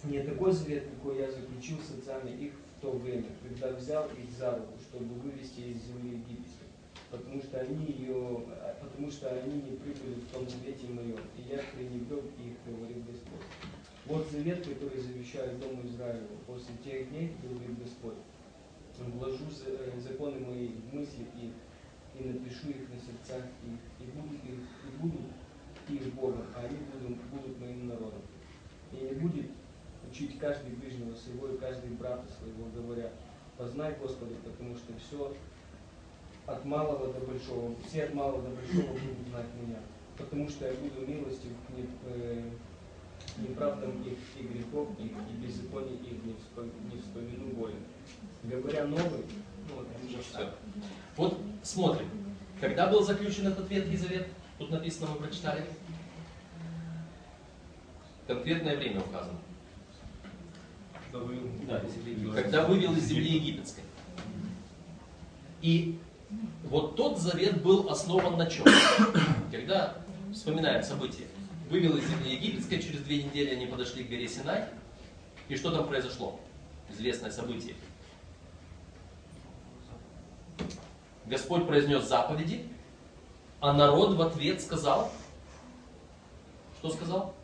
Не 0.03 0.21
такой 0.23 0.53
завет, 0.53 0.85
какой 0.97 1.19
я 1.19 1.31
заключил 1.31 1.79
с 1.79 1.97
отцами 1.97 2.31
их 2.31 2.53
в 2.77 2.83
то 2.83 2.91
время, 2.91 3.29
когда 3.43 3.69
взял 3.77 4.07
их 4.09 4.31
за 4.37 4.51
руку, 4.57 4.73
чтобы 4.95 5.15
вывести 5.21 5.61
из 5.61 5.83
земли 5.87 6.19
египетской, 6.23 6.69
потому 7.11 7.43
что 7.43 7.61
они 7.61 7.87
ее, 7.87 8.45
потому 8.81 9.11
что 9.11 9.29
они 9.29 9.55
не 9.55 9.77
прибыли 9.77 10.21
в 10.21 10.33
том 10.33 10.49
завете 10.49 10.87
моем, 10.89 11.19
и 11.37 11.43
я 11.51 11.61
пренебрег 11.75 12.25
их, 12.39 12.55
говорит 12.67 12.99
Господь. 13.05 13.43
Вот 14.07 14.31
завет, 14.31 14.65
который 14.65 15.01
завещаю 15.01 15.59
Дому 15.59 15.83
Израилеву. 15.87 16.37
После 16.47 16.75
тех 16.85 17.09
дней, 17.11 17.33
говорит 17.43 17.79
Господь, 17.83 18.15
вложу 18.99 19.51
за- 19.51 20.01
законы 20.01 20.39
мои 20.41 20.69
в 20.69 20.95
мысли 20.95 21.27
их, 21.43 21.53
и 22.21 22.29
напишу 22.29 22.69
их 22.69 22.89
на 22.89 22.97
сердцах 23.01 23.45
их, 23.65 23.81
и 23.99 24.11
буду 24.13 24.35
их, 24.35 24.61
и 24.61 24.97
буду 25.01 25.19
их 25.89 26.15
Богом, 26.15 26.45
а 26.55 26.65
они 26.65 26.77
будут, 26.93 27.19
будут 27.25 27.61
моим 27.61 27.89
народом. 27.89 28.23
И 28.93 28.97
не 28.97 29.15
будет 29.15 29.51
учить 30.09 30.39
каждый 30.39 30.71
ближнего 30.77 31.15
своего 31.17 31.49
и 31.49 31.59
каждый 31.59 31.91
брата 31.91 32.27
своего, 32.39 32.69
говоря, 32.73 33.11
познай 33.59 33.95
Господа, 34.01 34.35
потому 34.45 34.77
что 34.77 34.93
все 34.99 35.35
от 36.47 36.65
малого 36.65 37.13
до 37.13 37.21
большого, 37.21 37.75
все 37.87 38.05
от 38.05 38.15
малого 38.15 38.43
до 38.43 38.51
большого 38.51 38.93
будут 38.93 39.29
знать 39.29 39.47
меня, 39.61 39.79
потому 40.19 40.49
что 40.49 40.67
я 40.67 40.75
буду 40.75 41.07
милостив 41.07 41.53
к 41.67 41.77
не- 41.77 41.89
э, 42.07 42.43
неправдам 43.39 44.03
их 44.03 44.19
и 44.39 44.43
грехов 44.43 44.89
их, 44.99 45.11
и 45.13 45.47
беззаконий 45.47 45.97
их 45.97 46.25
не, 46.25 46.33
вспо- 46.35 46.71
не 46.93 47.01
вспомину 47.01 47.47
более. 47.55 47.79
Говоря 48.43 48.85
новый, 48.87 49.25
ну, 49.69 49.77
вот, 49.77 49.87
уже 50.07 50.19
Все. 50.19 50.51
Вот 51.17 51.39
смотрим. 51.63 52.09
Когда 52.61 52.89
был 52.89 53.03
заключен 53.03 53.47
этот 53.47 53.69
Ветхий 53.71 53.97
Завет? 53.97 54.29
Тут 54.59 54.71
написано, 54.71 55.09
мы 55.13 55.27
прочитали. 55.27 55.65
Конкретное 58.27 58.77
время 58.77 59.01
указано. 59.01 59.39
Когда 62.35 62.67
вывел 62.67 62.95
из 62.95 63.05
земли 63.05 63.35
египетской. 63.37 63.83
И 65.63 65.99
вот 66.65 66.97
тот 66.97 67.19
завет 67.19 67.63
был 67.63 67.89
основан 67.89 68.37
на 68.37 68.47
чем? 68.47 68.67
Когда 69.51 69.97
Вспоминаем 70.35 70.83
события. 70.83 71.27
Вывел 71.71 71.97
из 71.97 72.09
земли 72.09 72.35
египетской, 72.35 72.83
через 72.83 73.01
две 73.03 73.23
недели 73.23 73.51
они 73.51 73.67
подошли 73.67 74.03
к 74.03 74.09
горе 74.09 74.29
Синай. 74.29 74.65
И 75.49 75.57
что 75.57 75.71
там 75.71 75.87
произошло? 75.87 76.41
Известное 76.91 77.31
событие. 77.31 77.77
Господь 81.27 81.67
произнес 81.67 82.07
заповеди, 82.07 82.67
а 83.61 83.73
народ 83.73 84.17
в 84.17 84.23
ответ 84.23 84.61
сказал, 84.61 85.11
что 86.79 86.91
сказал? 86.91 87.35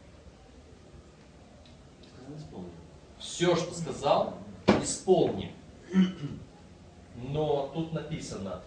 Сказал, 2.02 2.36
исполнил. 2.36 2.79
Все, 3.20 3.54
что 3.54 3.74
сказал, 3.74 4.34
исполним. 4.82 5.52
Но 7.16 7.70
тут 7.74 7.92
написано, 7.92 8.62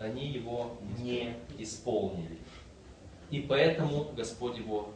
они 0.00 0.26
его 0.26 0.76
не 0.98 1.36
исполнили. 1.58 2.38
И 3.30 3.40
поэтому 3.40 4.10
Господь 4.16 4.58
его 4.58 4.92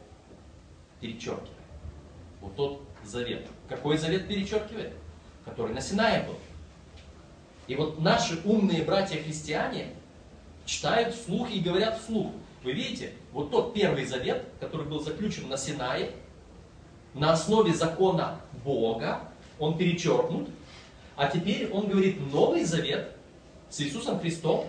перечеркивает. 0.99 1.49
Вот 2.41 2.55
тот 2.55 2.81
завет. 3.03 3.47
Какой 3.69 3.97
завет 3.97 4.27
перечеркивает? 4.27 4.93
Который 5.45 5.73
на 5.73 5.81
Синае 5.81 6.23
был. 6.23 6.35
И 7.67 7.75
вот 7.75 7.99
наши 7.99 8.41
умные 8.43 8.83
братья-христиане 8.83 9.93
читают 10.65 11.15
вслух 11.15 11.49
и 11.49 11.61
говорят 11.61 11.99
вслух. 11.99 12.33
Вы 12.63 12.73
видите, 12.73 13.13
вот 13.31 13.49
тот 13.49 13.73
первый 13.73 14.05
завет, 14.05 14.45
который 14.59 14.85
был 14.85 14.99
заключен 14.99 15.47
на 15.47 15.57
Синае, 15.57 16.11
на 17.13 17.33
основе 17.33 17.73
закона 17.73 18.39
Бога, 18.63 19.21
он 19.59 19.77
перечеркнут, 19.77 20.49
а 21.15 21.27
теперь 21.27 21.69
он 21.71 21.87
говорит, 21.87 22.19
новый 22.31 22.63
завет 22.63 23.15
с 23.69 23.81
Иисусом 23.81 24.19
Христом, 24.19 24.67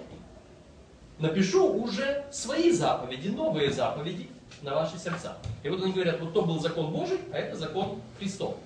напишу 1.18 1.66
уже 1.66 2.24
свои 2.32 2.70
заповеди, 2.70 3.28
новые 3.28 3.70
заповеди 3.70 4.28
на 4.60 4.74
ваши 4.74 4.98
сердца. 4.98 5.38
И 5.62 5.68
вот 5.68 5.82
они 5.82 5.92
говорят, 5.92 6.20
вот 6.20 6.34
то 6.34 6.42
был 6.42 6.60
закон 6.60 6.92
Божий, 6.92 7.18
а 7.32 7.38
это 7.38 7.56
закон 7.56 8.00
Христов. 8.18 8.56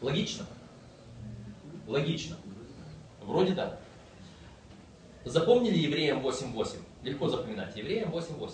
Логично? 0.00 0.46
Логично. 1.86 2.36
Вроде 3.22 3.52
да. 3.54 3.78
Запомнили 5.24 5.78
Евреям 5.78 6.26
8.8? 6.26 6.76
Легко 7.04 7.28
запоминать. 7.28 7.76
Евреям 7.76 8.10
8.8. 8.10 8.52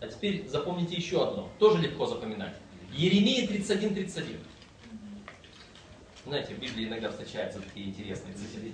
А 0.00 0.08
теперь 0.08 0.48
запомните 0.48 0.96
еще 0.96 1.26
одно. 1.26 1.48
Тоже 1.58 1.78
легко 1.78 2.06
запоминать. 2.06 2.54
Еремия 2.92 3.46
31.31. 3.46 4.38
Знаете, 6.26 6.54
в 6.54 6.58
Библии 6.58 6.86
иногда 6.86 7.10
встречаются 7.10 7.60
такие 7.60 7.88
интересные 7.88 8.34
цифры. 8.34 8.72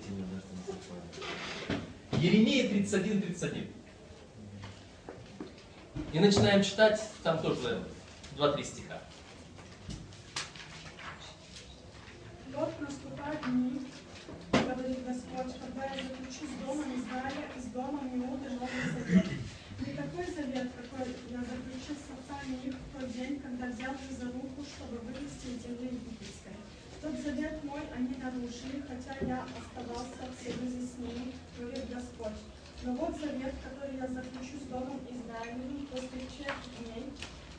Еремия 2.20 2.68
31.31. 2.68 3.70
И 6.12 6.18
начинаем 6.18 6.62
читать, 6.62 7.00
там 7.22 7.40
тоже 7.40 7.83
2-3 8.37 8.64
стиха. 8.64 9.00
Вот 12.54 12.81
наступают 12.81 13.44
дни, 13.44 13.83
говорит 14.50 15.07
Господь, 15.07 15.54
когда 15.61 15.85
я 15.85 16.02
заключу 16.02 16.44
с 16.44 16.66
домом 16.66 16.87
Израиля 16.96 17.44
и 17.57 17.61
с 17.61 17.64
домом 17.66 18.09
Иуды 18.09 18.50
новый 18.50 18.83
завет. 18.94 19.26
Не 19.87 19.92
такой 19.92 20.26
завет, 20.26 20.70
какой 20.76 21.07
я 21.31 21.38
заключил 21.38 21.94
с 21.94 22.11
отцами 22.11 22.66
их 22.66 22.74
тот 23.09 23.16
день, 23.16 23.40
когда 23.40 23.66
взял 23.66 23.92
их 23.94 24.18
за 24.18 24.27
руку, 24.27 24.64
чтобы 24.64 24.99
вывести 25.01 25.57
из 25.57 25.62
земли 25.62 25.88
египетской. 25.88 26.57
Тот 27.01 27.14
завет 27.21 27.64
мой 27.64 27.81
они 27.94 28.14
нарушили, 28.21 28.85
хотя 28.87 29.16
я 29.25 29.47
оставался 29.57 30.29
в 30.29 30.42
союзе 30.42 30.87
с 30.87 30.99
ними, 30.99 31.33
говорит 31.59 31.88
Господь. 31.88 32.38
Но 32.85 32.92
вот 32.94 33.16
завет, 33.18 33.55
который 33.62 33.97
я 33.97 34.09
заключу 34.09 34.59
с 34.59 34.68
домом 34.71 35.01
Израилевым 35.09 35.87
после 35.90 36.21
тех 36.37 36.55
дней, 36.79 37.07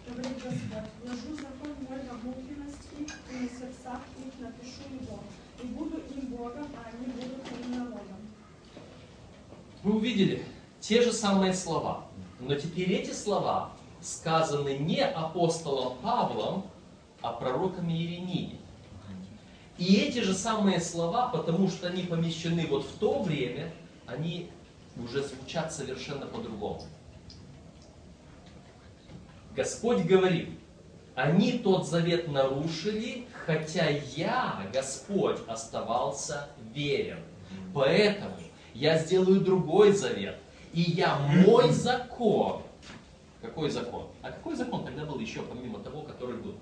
говорит 0.08 0.38
Господь, 0.44 0.90
вложу 1.04 1.36
закон 1.36 1.76
мой 1.88 2.00
во 2.10 2.18
внутренность 2.18 2.88
и 2.98 3.34
на 3.34 3.50
сердцах 3.50 4.02
их 4.18 4.34
напишу 4.40 4.86
его, 5.02 5.24
и 5.64 5.68
буду 5.68 5.98
им 6.16 6.28
Богом, 6.28 6.68
а 6.76 6.90
они 6.90 7.12
будут 7.14 7.52
моим 7.52 7.80
народом. 7.80 8.18
Вы 9.84 9.96
увидели 9.96 10.46
те 10.80 11.02
же 11.02 11.12
самые 11.12 11.54
слова. 11.54 12.06
Но 12.40 12.56
теперь 12.56 12.94
эти 12.94 13.12
слова 13.12 13.74
сказаны 14.02 14.78
не 14.78 15.04
апостолом 15.04 15.98
Павлом, 15.98 16.66
а 17.22 17.34
пророком 17.34 17.90
Иеремией. 17.90 18.60
И 19.78 19.96
эти 19.96 20.20
же 20.20 20.34
самые 20.34 20.82
слова, 20.82 21.30
потому 21.30 21.70
что 21.70 21.88
они 21.88 22.04
помещены 22.04 22.68
вот 22.68 22.86
в 22.86 22.98
то 22.98 23.22
время, 23.22 23.72
они 24.06 24.50
уже 24.98 25.24
звучат 25.24 25.74
совершенно 25.74 26.26
по-другому. 26.26 26.84
Господь 29.56 30.04
говорит, 30.04 30.50
они 31.16 31.60
тот 31.60 31.88
завет 31.88 32.30
нарушили, 32.30 33.28
хотя 33.46 33.90
я, 33.90 34.62
Господь, 34.74 35.38
оставался 35.48 36.48
верен. 36.74 37.20
Поэтому 37.74 38.36
я 38.74 38.98
сделаю 38.98 39.42
другой 39.42 39.92
завет. 39.92 40.38
И 40.72 40.82
я 40.82 41.18
мой 41.18 41.72
закон. 41.72 42.62
Какой 43.42 43.70
закон? 43.70 44.08
А 44.22 44.32
какой 44.32 44.56
закон 44.56 44.86
тогда 44.86 45.06
был 45.06 45.20
еще, 45.20 45.42
помимо 45.42 45.80
того, 45.80 46.02
который 46.02 46.38
был? 46.38 46.56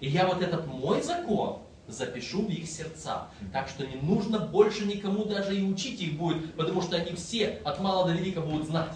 И 0.00 0.08
я 0.08 0.26
вот 0.26 0.42
этот 0.42 0.66
мой 0.66 1.00
закон 1.02 1.60
запишу 1.88 2.46
в 2.46 2.50
их 2.50 2.68
сердца. 2.68 3.28
Так 3.52 3.68
что 3.68 3.86
не 3.86 3.96
нужно 3.96 4.40
больше 4.40 4.84
никому 4.84 5.24
даже 5.24 5.56
и 5.56 5.62
учить 5.62 6.00
их 6.02 6.18
будет, 6.18 6.54
потому 6.54 6.82
что 6.82 6.96
они 6.96 7.12
все 7.12 7.60
от 7.64 7.80
мала 7.80 8.06
до 8.06 8.12
велика 8.12 8.40
будут 8.40 8.66
знать. 8.66 8.92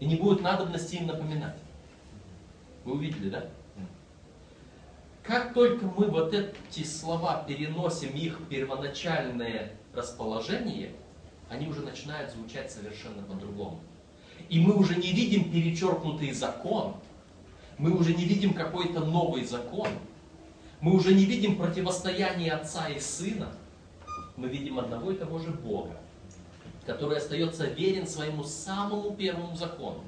И 0.00 0.06
не 0.06 0.16
будет 0.16 0.40
надобности 0.40 0.96
им 0.96 1.06
напоминать. 1.06 1.56
Вы 2.84 2.94
увидели, 2.94 3.30
да? 3.30 3.44
Как 5.22 5.52
только 5.52 5.84
мы 5.84 6.06
вот 6.06 6.32
эти 6.32 6.84
слова 6.84 7.44
переносим 7.46 8.16
их 8.16 8.38
первоначальное 8.48 9.72
расположение, 9.92 10.92
они 11.50 11.68
уже 11.68 11.82
начинают 11.82 12.32
звучать 12.32 12.72
совершенно 12.72 13.22
по-другому. 13.22 13.80
И 14.48 14.60
мы 14.60 14.74
уже 14.74 14.96
не 14.96 15.12
видим 15.12 15.50
перечеркнутый 15.50 16.32
закон, 16.32 16.94
мы 17.76 17.96
уже 17.96 18.14
не 18.14 18.24
видим 18.24 18.54
какой-то 18.54 19.00
новый 19.00 19.44
закон, 19.44 19.88
мы 20.80 20.94
уже 20.94 21.14
не 21.14 21.26
видим 21.26 21.56
противостояние 21.56 22.52
отца 22.52 22.88
и 22.88 22.98
сына, 22.98 23.52
мы 24.36 24.48
видим 24.48 24.78
одного 24.78 25.12
и 25.12 25.16
того 25.16 25.38
же 25.38 25.50
Бога, 25.50 25.96
который 26.86 27.18
остается 27.18 27.66
верен 27.66 28.06
своему 28.06 28.44
самому 28.44 29.14
первому 29.14 29.54
закону, 29.54 30.02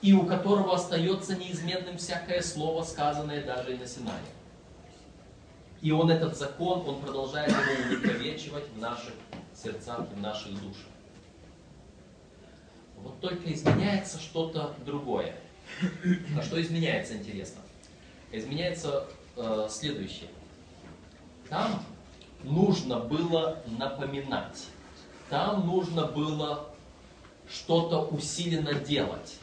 и 0.00 0.12
у 0.12 0.26
которого 0.26 0.74
остается 0.74 1.36
неизменным 1.36 1.96
всякое 1.96 2.42
слово, 2.42 2.82
сказанное 2.82 3.44
даже 3.44 3.74
и 3.74 3.78
на 3.78 3.86
Синае. 3.86 4.18
И 5.80 5.90
он 5.92 6.10
этот 6.10 6.36
закон, 6.36 6.88
он 6.88 7.00
продолжает 7.00 7.50
его 7.50 7.96
увековечивать 7.96 8.68
в 8.74 8.78
наших 8.78 9.14
сердцах 9.54 10.06
и 10.12 10.14
в 10.14 10.20
наших 10.20 10.52
душах. 10.54 10.91
Вот 13.02 13.20
только 13.20 13.52
изменяется 13.52 14.18
что-то 14.18 14.74
другое. 14.84 15.34
А 16.36 16.42
что 16.42 16.60
изменяется, 16.60 17.16
интересно? 17.16 17.60
Изменяется 18.30 19.06
э, 19.36 19.66
следующее. 19.70 20.28
Там 21.48 21.82
нужно 22.42 22.98
было 22.98 23.62
напоминать. 23.66 24.66
Там 25.28 25.66
нужно 25.66 26.06
было 26.06 26.68
что-то 27.48 28.06
усиленно 28.06 28.74
делать. 28.74 29.38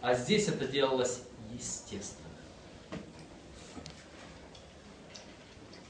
А 0.00 0.14
здесь 0.14 0.48
это 0.48 0.66
делалось 0.66 1.22
естественно. 1.52 2.18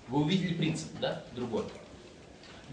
Вы 0.09 0.21
увидели 0.21 0.55
принцип, 0.55 0.89
да? 1.01 1.25
Другой. 1.35 1.65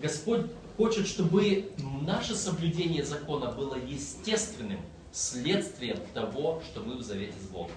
Господь 0.01 0.47
хочет, 0.79 1.07
чтобы 1.07 1.73
наше 2.03 2.33
соблюдение 2.35 3.03
закона 3.03 3.51
было 3.51 3.75
естественным 3.75 4.79
следствием 5.11 5.97
того, 6.13 6.61
что 6.65 6.79
мы 6.79 6.95
в 6.95 7.01
завете 7.01 7.37
с 7.37 7.47
Богом. 7.47 7.75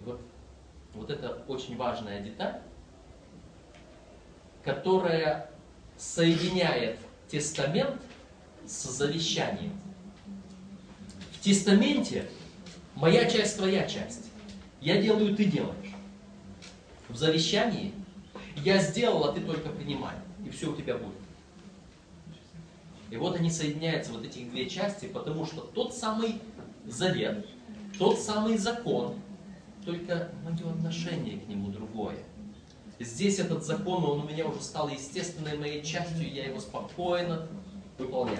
И 0.00 0.04
вот, 0.04 0.20
вот 0.92 1.08
это 1.08 1.42
очень 1.48 1.78
важная 1.78 2.20
деталь, 2.20 2.60
которая 4.62 5.50
соединяет 5.96 6.98
тестамент 7.30 7.98
с 8.66 8.84
завещанием. 8.90 9.72
В 11.32 11.42
тестаменте 11.42 12.28
моя 12.94 13.24
часть, 13.24 13.56
твоя 13.56 13.88
часть. 13.88 14.26
Я 14.82 15.00
делаю, 15.00 15.34
ты 15.34 15.46
делаешь. 15.46 15.94
В 17.08 17.16
завещании 17.16 17.94
я 18.56 18.78
сделал, 18.78 19.24
а 19.24 19.32
ты 19.32 19.40
только 19.40 19.68
принимай. 19.68 20.14
И 20.44 20.50
все 20.50 20.72
у 20.72 20.76
тебя 20.76 20.96
будет. 20.96 21.14
И 23.10 23.16
вот 23.16 23.36
они 23.36 23.50
соединяются, 23.50 24.12
вот 24.12 24.24
эти 24.24 24.44
две 24.44 24.68
части, 24.68 25.06
потому 25.06 25.46
что 25.46 25.60
тот 25.60 25.94
самый 25.94 26.40
завет, 26.86 27.46
тот 27.98 28.18
самый 28.18 28.58
закон, 28.58 29.14
только 29.84 30.30
мое 30.42 30.72
отношение 30.72 31.38
к 31.38 31.48
нему 31.48 31.70
другое. 31.70 32.16
Здесь 32.98 33.38
этот 33.38 33.64
закон, 33.64 34.04
он 34.04 34.20
у 34.20 34.28
меня 34.28 34.46
уже 34.46 34.62
стал 34.62 34.88
естественной 34.88 35.58
моей 35.58 35.82
частью, 35.82 36.32
я 36.32 36.46
его 36.46 36.60
спокойно 36.60 37.46
выполняю. 37.98 38.38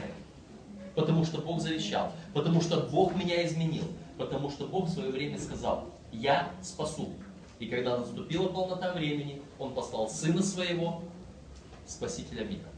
Потому 0.94 1.24
что 1.24 1.40
Бог 1.40 1.60
завещал, 1.60 2.12
потому 2.32 2.60
что 2.60 2.80
Бог 2.80 3.14
меня 3.16 3.44
изменил, 3.46 3.84
потому 4.16 4.50
что 4.50 4.66
Бог 4.66 4.86
в 4.86 4.92
свое 4.92 5.10
время 5.10 5.38
сказал, 5.38 5.90
я 6.12 6.50
спасу. 6.62 7.10
И 7.58 7.66
когда 7.66 7.98
наступила 7.98 8.48
полнота 8.48 8.92
времени, 8.92 9.42
Он 9.58 9.74
послал 9.74 10.08
Сына 10.08 10.42
Своего, 10.42 11.02
Спасителя 11.86 12.44
мира. 12.44 12.68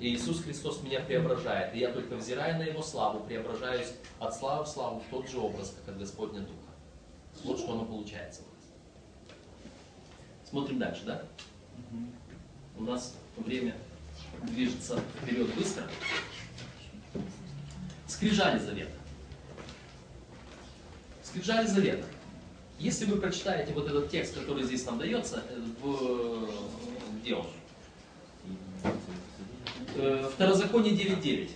И 0.00 0.14
Иисус 0.14 0.42
Христос 0.42 0.82
меня 0.82 1.00
преображает. 1.00 1.74
И 1.74 1.78
я 1.78 1.90
только 1.90 2.16
взирая 2.16 2.58
на 2.58 2.62
Его 2.62 2.82
славу, 2.82 3.20
преображаюсь 3.20 3.92
от 4.18 4.34
славы 4.36 4.64
в 4.64 4.68
славу 4.68 5.00
в 5.00 5.10
тот 5.10 5.28
же 5.28 5.38
образ, 5.38 5.74
как 5.78 5.94
от 5.94 6.00
Господня 6.00 6.40
Духа. 6.40 6.66
Вот 7.44 7.58
что 7.58 7.72
оно 7.72 7.84
получается. 7.84 8.42
у 8.42 8.44
нас. 8.44 9.30
Смотрим 10.50 10.78
дальше, 10.78 11.04
да? 11.06 11.22
У 12.76 12.82
нас 12.82 13.14
время 13.36 13.74
движется 14.42 15.00
вперед 15.22 15.54
быстро. 15.54 15.84
Скрижали 18.06 18.58
завета. 18.58 18.92
Скрижали 21.22 21.66
завета. 21.66 22.06
Если 22.78 23.06
вы 23.06 23.18
прочитаете 23.18 23.72
вот 23.72 23.86
этот 23.86 24.10
текст, 24.10 24.34
который 24.34 24.62
здесь 24.64 24.84
нам 24.84 24.98
дается, 24.98 25.42
э, 25.48 25.58
в... 25.80 26.48
где 27.20 27.34
он? 27.34 27.46
Э, 29.94 30.30
Второзаконие 30.34 30.94
9.9. 30.94 31.50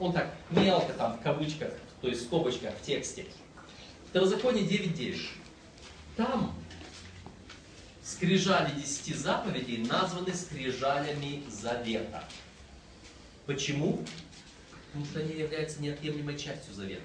Он 0.00 0.12
так 0.12 0.34
мелко 0.50 0.92
там, 0.94 1.16
в 1.16 1.22
кавычках, 1.22 1.70
то 2.00 2.08
есть 2.08 2.22
в 2.22 2.24
скобочках 2.24 2.74
в 2.74 2.82
тексте. 2.82 3.26
Второзаконие 4.10 4.64
9.9. 4.64 5.20
Там 6.16 6.54
скрижали 8.02 8.70
десяти 8.78 9.14
заповедей 9.14 9.78
названы 9.78 10.34
скрижалями 10.34 11.44
завета. 11.48 12.24
Почему? 13.46 14.04
Потому 14.86 15.04
что 15.06 15.20
они 15.20 15.34
являются 15.34 15.80
неотъемлемой 15.80 16.36
частью 16.36 16.74
завета. 16.74 17.02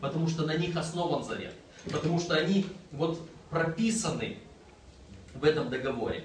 Потому 0.00 0.26
что 0.28 0.46
на 0.46 0.56
них 0.56 0.76
основан 0.76 1.22
завет. 1.22 1.54
Потому 1.84 2.18
что 2.20 2.34
они 2.34 2.66
вот 2.92 3.20
прописаны 3.48 4.38
в 5.34 5.44
этом 5.44 5.70
договоре. 5.70 6.24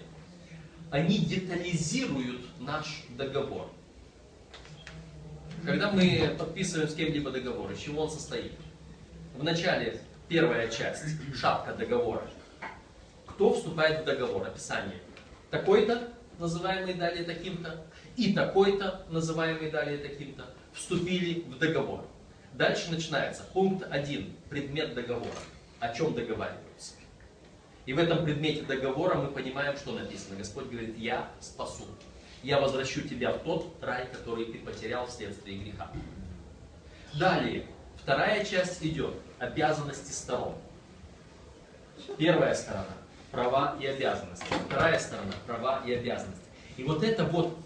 Они 0.92 1.20
детализируют 1.20 2.42
наш 2.60 3.04
договор. 3.18 3.70
Когда 5.64 5.92
мы 5.92 6.36
подписываем 6.38 6.88
с 6.88 6.94
кем-либо 6.94 7.32
договор, 7.32 7.72
из 7.72 7.80
чего 7.80 8.04
он 8.04 8.10
состоит? 8.12 8.54
Вначале 9.36 10.00
первая 10.28 10.70
часть, 10.70 11.04
шапка 11.36 11.74
договора. 11.74 12.28
Кто 13.26 13.54
вступает 13.54 14.02
в 14.02 14.06
договор? 14.06 14.48
Описание. 14.48 15.02
Такой-то, 15.50 16.10
называемый 16.40 16.94
далее 16.94 17.24
таким-то, 17.24 17.86
и 18.16 18.34
такой-то, 18.34 19.06
называемый 19.10 19.72
далее 19.72 19.98
таким-то, 19.98 20.46
вступили 20.74 21.42
в 21.42 21.58
договор. 21.58 22.06
Дальше 22.56 22.90
начинается 22.90 23.44
пункт 23.54 23.86
1, 23.92 24.34
предмет 24.50 24.94
договора. 24.94 25.30
О 25.82 25.94
чем 25.94 26.14
договариваются. 26.14 26.94
И 27.86 27.92
в 27.92 28.00
этом 28.00 28.24
предмете 28.24 28.62
договора 28.62 29.16
мы 29.16 29.28
понимаем, 29.28 29.76
что 29.76 29.92
написано. 29.92 30.38
Господь 30.38 30.70
говорит, 30.70 30.98
я 30.98 31.30
спасу. 31.42 31.84
Я 32.44 32.62
возвращу 32.62 33.02
тебя 33.02 33.34
в 33.34 33.40
тот 33.40 33.76
рай, 33.82 34.08
который 34.08 34.46
ты 34.46 34.60
потерял 34.60 35.06
вследствие 35.06 35.58
греха. 35.58 35.92
Далее, 37.20 37.66
вторая 38.02 38.46
часть 38.46 38.82
идет. 38.84 39.16
Обязанности 39.38 40.14
сторон. 40.14 40.56
Первая 42.18 42.56
сторона– 42.56 42.96
права 43.32 43.76
и 43.82 43.86
обязанности. 43.86 44.46
Вторая 44.70 44.98
сторона– 44.98 45.34
права 45.46 45.84
и 45.86 45.94
обязанности. 45.94 46.46
И 46.78 46.84
вот 46.84 47.04
это 47.04 47.26
вот 47.26 47.58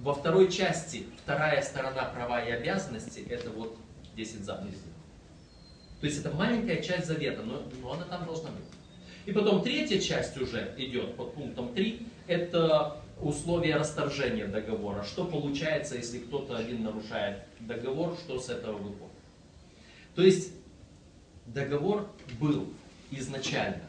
во 0.00 0.12
второй 0.12 0.52
части, 0.52 1.06
вторая 1.22 1.62
сторона 1.62 2.04
права 2.04 2.44
и 2.44 2.50
обязанности, 2.50 3.26
это 3.30 3.48
вот 3.50 3.78
10 4.16 4.44
заповедей. 4.44 4.78
То 6.00 6.06
есть 6.06 6.20
это 6.20 6.30
маленькая 6.30 6.82
часть 6.82 7.06
завета, 7.06 7.42
но, 7.42 7.62
но 7.80 7.92
она 7.92 8.04
там 8.04 8.26
должна 8.26 8.50
быть. 8.50 8.64
И 9.26 9.32
потом 9.32 9.62
третья 9.62 9.98
часть 9.98 10.36
уже 10.36 10.74
идет 10.76 11.16
под 11.16 11.34
пунктом 11.34 11.72
3, 11.74 12.06
это 12.26 12.98
условия 13.20 13.76
расторжения 13.76 14.46
договора. 14.46 15.02
Что 15.02 15.24
получается, 15.24 15.96
если 15.96 16.18
кто-то 16.18 16.56
один 16.56 16.82
нарушает 16.82 17.44
договор, 17.60 18.16
что 18.18 18.38
с 18.38 18.50
этого 18.50 18.76
выходит. 18.76 19.12
То 20.14 20.22
есть 20.22 20.52
договор 21.46 22.08
был 22.40 22.68
изначально. 23.10 23.82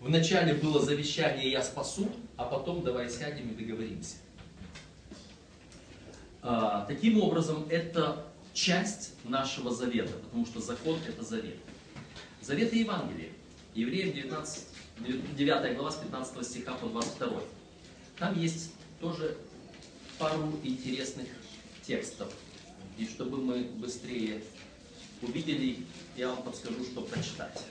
Вначале 0.00 0.54
было 0.54 0.80
завещание 0.80 1.50
«я 1.50 1.62
спасу», 1.62 2.10
а 2.36 2.44
потом 2.44 2.82
давай 2.82 3.10
сядем 3.10 3.50
и 3.50 3.54
договоримся. 3.54 4.16
А, 6.42 6.86
таким 6.86 7.20
образом, 7.20 7.66
это 7.68 8.24
часть 8.60 9.12
нашего 9.24 9.70
завета, 9.70 10.12
потому 10.12 10.44
что 10.44 10.60
закон– 10.60 10.98
это 11.08 11.24
завет. 11.24 11.56
Завет 12.42 12.72
и 12.74 12.80
Евангелие. 12.80 13.30
Евреям 13.74 14.12
19, 14.12 14.66
9 15.34 15.76
глава 15.76 15.90
с 15.90 15.96
15 15.96 16.46
стиха 16.46 16.74
по 16.74 16.86
22. 16.88 17.40
Там 18.18 18.38
есть 18.38 18.72
тоже 19.00 19.38
пару 20.18 20.60
интересных 20.62 21.28
текстов. 21.82 22.30
И 22.98 23.06
чтобы 23.06 23.38
мы 23.38 23.62
быстрее 23.62 24.42
увидели, 25.22 25.78
я 26.16 26.28
вам 26.28 26.42
подскажу, 26.42 26.84
что 26.84 27.00
прочитать. 27.00 27.62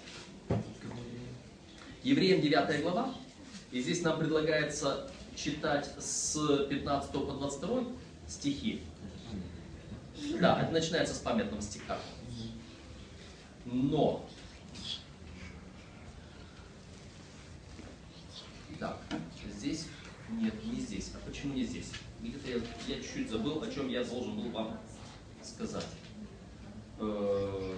Евреям 2.02 2.42
9 2.42 2.82
глава. 2.82 3.14
И 3.72 3.80
здесь 3.80 4.02
нам 4.02 4.18
предлагается 4.18 5.12
читать 5.36 5.92
с 6.00 6.66
15 6.68 7.12
по 7.12 7.20
22 7.34 7.84
стихи. 8.28 8.82
Да, 10.40 10.62
это 10.62 10.72
начинается 10.72 11.14
с 11.16 11.20
памятного 11.20 11.62
стиха. 11.62 11.98
Но. 13.66 14.28
Так, 18.80 18.98
здесь? 19.58 19.88
Нет, 20.30 20.54
не 20.66 20.80
здесь. 20.80 21.12
А 21.14 21.20
почему 21.28 21.54
не 21.54 21.64
здесь? 21.64 21.92
Где-то 22.22 22.64
я, 22.88 22.96
чуть-чуть 22.96 23.30
забыл, 23.30 23.62
о 23.62 23.72
чем 23.72 23.90
я 23.90 24.04
должен 24.04 24.36
был 24.36 24.50
вам 24.52 24.80
сказать. 25.42 25.88
Э, 27.00 27.78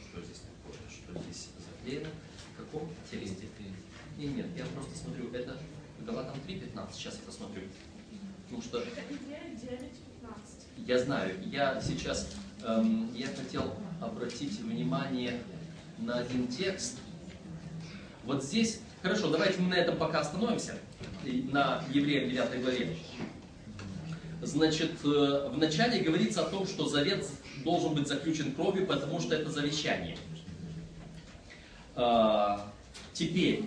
что 0.00 0.22
здесь 0.22 0.40
такое? 0.40 0.78
Что 0.88 1.22
здесь 1.22 1.48
заклеено? 1.58 2.08
Каком 2.56 2.88
тексте? 3.10 3.46
Нет, 4.18 4.36
нет, 4.36 4.46
я 4.56 4.64
просто 4.66 4.96
смотрю, 4.96 5.32
это 5.32 5.58
Галатам 6.00 6.36
3.15, 6.46 6.92
сейчас 6.92 7.16
я 7.16 7.22
посмотрю. 7.26 7.62
Потому 8.44 8.62
что... 8.62 8.78
Это 10.76 10.84
идея 10.84 10.86
9.15. 10.86 10.86
Я 10.86 10.98
знаю, 10.98 11.34
я 11.46 11.80
сейчас, 11.80 12.28
эм, 12.64 13.12
я 13.14 13.28
хотел 13.28 13.74
обратить 14.00 14.60
внимание 14.60 15.40
на 15.98 16.18
один 16.18 16.48
текст. 16.48 16.98
Вот 18.24 18.42
здесь, 18.42 18.80
хорошо, 19.02 19.30
давайте 19.30 19.60
мы 19.60 19.70
на 19.70 19.74
этом 19.74 19.96
пока 19.96 20.20
остановимся, 20.20 20.74
на 21.24 21.82
Евреям 21.90 22.30
9 22.30 22.62
главе. 22.62 22.96
Значит, 24.42 24.92
э, 25.04 25.48
вначале 25.52 26.00
говорится 26.00 26.44
о 26.44 26.50
том, 26.50 26.66
что 26.66 26.88
завет 26.88 27.24
должен 27.64 27.94
быть 27.94 28.08
заключен 28.08 28.52
кровью, 28.52 28.86
потому 28.86 29.20
что 29.20 29.36
это 29.36 29.50
завещание. 29.50 30.16
Э, 31.94 32.58
теперь, 33.12 33.64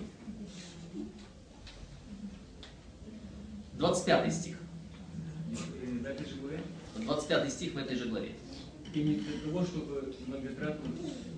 25 3.78 4.34
стих. 4.34 4.56
В 7.06 7.10
этой 7.10 7.24
же 7.24 7.36
главе. 7.36 7.44
25 7.46 7.52
стих 7.52 7.74
в 7.74 7.78
этой 7.78 7.96
же 7.96 8.08
главе. 8.08 8.32
И 8.92 9.02
не 9.02 9.14
для 9.16 9.40
того, 9.40 9.64
чтобы 9.64 10.14
многократно 10.26 10.90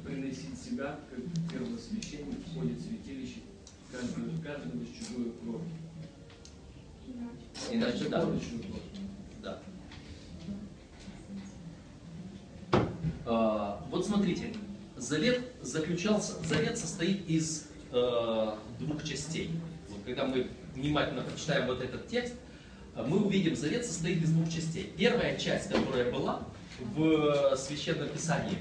приносить 0.04 0.58
себя, 0.58 0.98
как 1.10 1.18
первосвященник 1.52 2.46
входит 2.46 2.78
в 2.78 2.88
святилище, 2.88 3.40
каждый 3.92 4.82
из 4.82 4.88
чужую 4.96 5.32
кровь. 5.42 5.62
Иначе 7.70 8.08
да. 8.08 8.26
Да. 9.42 9.62
А, 13.26 13.86
вот 13.90 14.06
смотрите, 14.06 14.54
завет 14.96 15.52
заключался, 15.60 16.42
завет 16.44 16.78
состоит 16.78 17.28
из 17.28 17.66
э, 17.92 18.54
двух 18.78 19.04
частей. 19.04 19.50
Вот 19.88 19.98
когда 20.06 20.24
мы 20.24 20.48
внимательно 20.74 21.22
прочитаем 21.22 21.66
вот 21.66 21.82
этот 21.82 22.06
текст, 22.08 22.34
мы 23.06 23.24
увидим, 23.24 23.54
завет 23.54 23.86
состоит 23.86 24.22
из 24.22 24.30
двух 24.30 24.48
частей. 24.50 24.92
Первая 24.96 25.36
часть, 25.36 25.70
которая 25.70 26.10
была 26.10 26.42
в 26.94 27.56
Священном 27.56 28.08
Писании, 28.08 28.58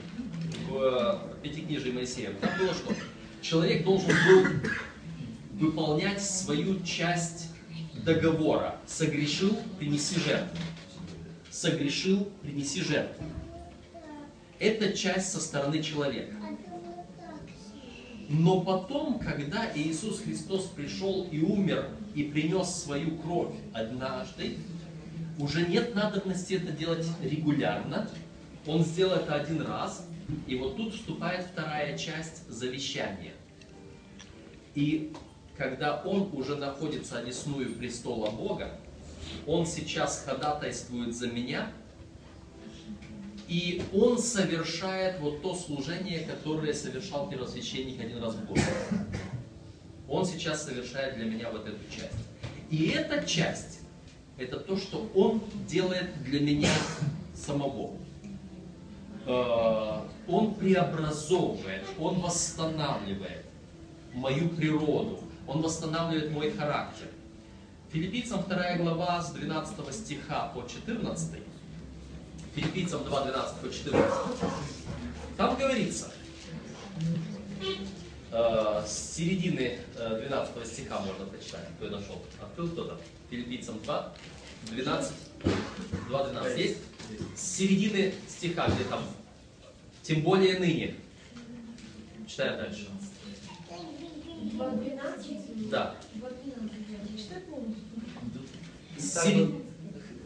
в 0.69 1.21
Пятикнижии 1.41 1.91
Моисея, 1.91 2.31
там 2.41 2.49
было 2.59 2.73
что? 2.73 2.93
Человек 3.41 3.83
должен 3.83 4.09
был 4.27 4.45
выполнять 5.53 6.21
свою 6.21 6.81
часть 6.83 7.49
договора. 8.05 8.75
Согрешил, 8.85 9.57
принеси 9.79 10.19
жертву. 10.19 10.57
Согрешил, 11.49 12.29
принеси 12.41 12.81
жертву. 12.81 13.25
Это 14.59 14.93
часть 14.93 15.31
со 15.31 15.39
стороны 15.39 15.81
человека. 15.81 16.35
Но 18.29 18.61
потом, 18.61 19.19
когда 19.19 19.71
Иисус 19.73 20.19
Христос 20.21 20.65
пришел 20.65 21.27
и 21.31 21.39
умер, 21.39 21.89
и 22.17 22.23
принес 22.23 22.69
свою 22.69 23.15
кровь 23.19 23.53
однажды, 23.73 24.57
уже 25.37 25.67
нет 25.67 25.93
надобности 25.93 26.55
это 26.55 26.71
делать 26.71 27.05
регулярно. 27.21 28.09
Он 28.65 28.83
сделал 28.83 29.17
это 29.17 29.35
один 29.35 29.61
раз, 29.61 30.03
и 30.47 30.55
вот 30.55 30.77
тут 30.77 30.95
вступает 30.95 31.45
вторая 31.45 31.95
часть 31.95 32.49
завещания. 32.49 33.33
И 34.73 35.13
когда 35.57 36.01
он 36.01 36.31
уже 36.33 36.55
находится 36.55 37.19
одесную 37.19 37.75
престола 37.75 38.31
Бога, 38.31 38.79
он 39.45 39.67
сейчас 39.67 40.23
ходатайствует 40.25 41.15
за 41.15 41.27
меня, 41.27 41.71
и 43.47 43.83
он 43.93 44.17
совершает 44.17 45.19
вот 45.19 45.43
то 45.43 45.53
служение, 45.53 46.21
которое 46.21 46.73
совершал 46.73 47.29
первосвященник 47.29 48.01
один 48.01 48.23
раз 48.23 48.33
в 48.33 48.45
год. 48.47 48.59
Он 50.09 50.25
сейчас 50.25 50.63
совершает 50.65 51.15
для 51.15 51.25
меня 51.25 51.49
вот 51.51 51.67
эту 51.67 51.83
часть. 51.89 52.15
И 52.69 52.89
эта 52.89 53.25
часть, 53.25 53.79
это 54.37 54.59
то, 54.59 54.77
что 54.77 55.09
он 55.15 55.41
делает 55.67 56.23
для 56.23 56.39
меня 56.39 56.73
самого. 57.35 57.95
Э, 59.25 60.01
Он 60.27 60.55
преобразовывает, 60.55 61.83
он 61.97 62.19
восстанавливает 62.19 63.45
мою 64.13 64.49
природу, 64.49 65.19
он 65.47 65.61
восстанавливает 65.61 66.31
мой 66.31 66.51
характер. 66.51 67.07
Филиппийцам 67.91 68.43
2 68.43 68.75
глава 68.77 69.21
с 69.21 69.31
12 69.31 69.93
стиха 69.93 70.51
по 70.53 70.67
14 70.67 71.41
Филиппийцам 72.57 73.03
2, 73.03 73.21
12 73.25 73.57
по 73.57 73.69
14. 73.71 74.13
Там 75.37 75.55
говорится, 75.57 76.11
с 78.41 79.15
середины 79.15 79.77
э, 79.97 80.21
12 80.27 80.67
стиха 80.67 80.99
можно 80.99 81.25
прочитать, 81.25 81.67
кто 81.77 81.89
нашел. 81.89 82.21
Открыл 82.41 82.69
кто-то? 82.69 82.99
Филиппийцам 83.29 83.79
2, 83.83 84.13
12, 84.71 85.11
2, 86.09 86.29
12 86.29 86.57
есть? 86.59 86.77
С 87.35 87.41
середины 87.41 88.13
стиха, 88.27 88.67
где 88.67 88.83
там, 88.85 89.03
тем 90.03 90.21
более 90.21 90.59
ныне. 90.59 90.95
Читаем 92.27 92.57
дальше. 92.57 92.87
2.12? 94.43 95.69
Да. 95.69 95.95
2.12. 96.15 97.17
Читай 97.17 97.39
полностью. 97.41 97.83
Сери- 98.99 99.55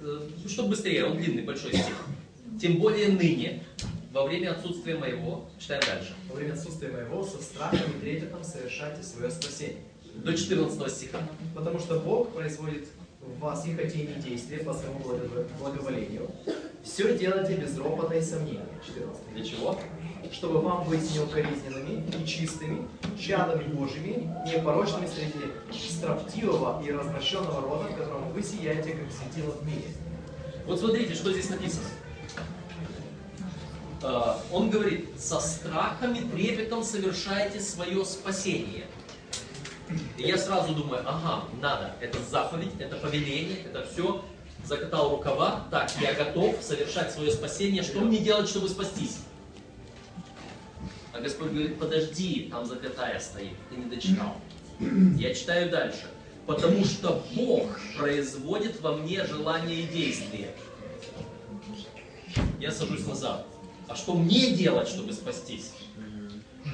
э, 0.01 0.29
Чтобы 0.47 0.69
быстрее, 0.69 1.05
он 1.05 1.17
длинный, 1.17 1.43
большой 1.43 1.73
стих. 1.73 1.95
Тем 2.59 2.77
более 2.77 3.09
ныне, 3.09 3.63
во 4.11 4.25
время 4.25 4.51
отсутствия 4.51 4.95
моего, 4.97 5.45
читаем 5.59 5.81
дальше, 5.85 6.13
Во 6.29 6.35
время 6.35 6.53
отсутствия 6.53 6.89
моего 6.89 7.23
со 7.23 7.41
страхом 7.41 7.91
и 7.97 7.99
трепетом 8.01 8.43
совершайте 8.43 9.03
свое 9.03 9.31
спасение. 9.31 9.77
до 10.15 10.33
14 10.35 10.89
стиха. 10.91 11.19
Потому 11.55 11.79
что 11.79 11.99
Бог 11.99 12.33
производит 12.33 12.87
в 13.21 13.39
вас 13.39 13.65
и 13.65 13.73
хотение 13.73 14.17
и 14.17 14.21
действия 14.21 14.57
по 14.57 14.73
своему 14.73 14.99
благо- 14.99 15.47
благоволению. 15.59 16.29
Все 16.83 17.17
делайте 17.17 17.55
без 17.55 17.77
ропота 17.77 18.15
и 18.15 18.21
сомнения. 18.21 18.65
14. 18.85 19.21
Для 19.33 19.43
чего? 19.45 19.79
Чтобы 20.33 20.59
вам 20.61 20.87
быть 20.89 21.15
неукоризненными 21.15 22.03
и 22.21 22.25
чистыми, 22.25 22.87
чадами 23.19 23.63
Божьими, 23.73 24.29
непорочными 24.45 25.07
среди 25.07 25.45
строптивого 25.89 26.83
и 26.83 26.91
развращенного 26.91 27.61
рода, 27.61 27.89
в 27.89 27.97
котором 27.97 28.31
вы 28.33 28.43
сияете, 28.43 28.91
как 28.91 29.07
светило 29.11 29.51
в 29.51 29.65
мире. 29.65 29.87
Вот 30.65 30.79
смотрите, 30.79 31.13
что 31.15 31.31
здесь 31.31 31.49
написано. 31.49 31.85
Э, 34.01 34.35
Он 34.51 34.69
говорит, 34.69 35.09
со 35.19 35.39
страхом 35.39 36.13
и 36.13 36.21
трепетом 36.21 36.83
совершайте 36.83 37.59
свое 37.59 38.03
спасение. 38.05 38.85
И 40.17 40.23
я 40.23 40.37
сразу 40.37 40.73
думаю, 40.73 41.03
ага, 41.05 41.45
надо, 41.61 41.95
это 41.99 42.17
заповедь, 42.29 42.71
это 42.79 42.95
повеление, 42.95 43.57
это 43.65 43.85
все. 43.91 44.23
Закатал 44.63 45.11
рукава, 45.11 45.65
так, 45.71 45.91
я 45.99 46.13
готов 46.13 46.61
совершать 46.61 47.11
свое 47.11 47.31
спасение. 47.31 47.83
Что 47.83 47.99
мне 47.99 48.19
делать, 48.19 48.47
чтобы 48.47 48.69
спастись? 48.69 49.19
А 51.13 51.19
Господь 51.19 51.51
говорит, 51.51 51.77
подожди, 51.77 52.47
там 52.49 52.65
запятая 52.65 53.19
стоит, 53.19 53.55
ты 53.69 53.75
не 53.75 53.85
дочитал. 53.85 54.35
Я 55.17 55.33
читаю 55.33 55.69
дальше. 55.69 56.09
Потому 56.47 56.83
что 56.85 57.23
Бог 57.35 57.67
производит 57.97 58.81
во 58.81 58.93
мне 58.97 59.25
желание 59.25 59.81
и 59.81 59.87
действие. 59.87 60.49
Я 62.59 62.71
сажусь 62.71 63.05
назад. 63.05 63.45
А 63.91 63.95
что 63.95 64.13
мне 64.13 64.51
делать, 64.51 64.87
чтобы 64.87 65.11
спастись? 65.11 65.71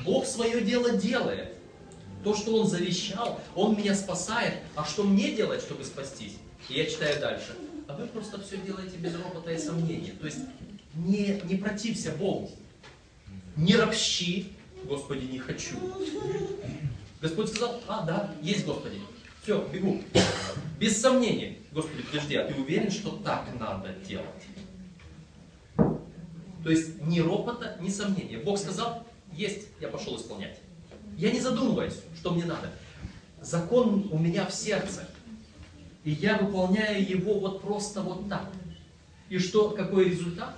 Бог 0.06 0.28
свое 0.28 0.62
дело 0.62 0.92
делает. 0.92 1.56
То, 2.24 2.36
что 2.36 2.56
Он 2.56 2.68
завещал, 2.68 3.42
Он 3.56 3.76
меня 3.76 3.96
спасает. 3.96 4.54
А 4.76 4.86
что 4.86 5.02
мне 5.02 5.32
делать, 5.32 5.62
чтобы 5.62 5.84
спастись? 5.84 6.34
И 6.70 6.76
я 6.76 6.86
читаю 6.86 7.20
дальше. 7.20 7.56
А 7.88 7.96
вы 7.96 8.06
просто 8.06 8.40
все 8.44 8.58
делаете 8.58 8.98
без 8.98 9.16
ропота 9.16 9.52
и 9.52 9.58
сомнения. 9.58 10.12
То 10.12 10.28
есть 10.28 10.38
не, 10.94 11.42
не 11.46 11.56
протився 11.56 12.12
Богу. 12.12 12.52
Не 13.56 13.78
ропщи, 13.78 14.52
Господи, 14.84 15.26
не 15.26 15.40
хочу. 15.40 15.76
Господь 17.20 17.50
сказал, 17.50 17.82
а, 17.88 18.04
да, 18.04 18.36
есть 18.44 18.64
Господи. 18.64 19.02
Все, 19.42 19.68
бегу. 19.74 20.04
Без 20.80 21.02
сомнения. 21.02 21.58
Господи, 21.72 22.04
подожди, 22.04 22.36
а 22.36 22.46
ты 22.46 22.54
уверен, 22.54 22.92
что 22.92 23.10
так 23.10 23.48
надо 23.60 23.96
делать? 24.08 24.28
То 26.64 26.70
есть 26.70 27.02
ни 27.02 27.20
ропота, 27.20 27.78
ни 27.82 27.90
сомнения. 27.90 28.38
Бог 28.40 28.58
сказал, 28.58 29.06
есть, 29.34 29.68
я 29.80 29.88
пошел 29.88 30.18
исполнять. 30.18 30.60
Я 31.18 31.32
не 31.32 31.40
задумываюсь, 31.40 32.00
что 32.20 32.32
мне 32.32 32.46
надо. 32.46 32.72
Закон 33.42 34.10
у 34.12 34.18
меня 34.18 34.46
в 34.46 34.54
сердце. 34.54 35.08
И 36.04 36.12
я 36.12 36.38
выполняю 36.38 37.08
его 37.08 37.40
вот 37.40 37.62
просто 37.62 38.02
вот 38.02 38.30
так. 38.30 38.50
И 39.30 39.40
что, 39.40 39.72
какой 39.72 40.10
результат? 40.10 40.56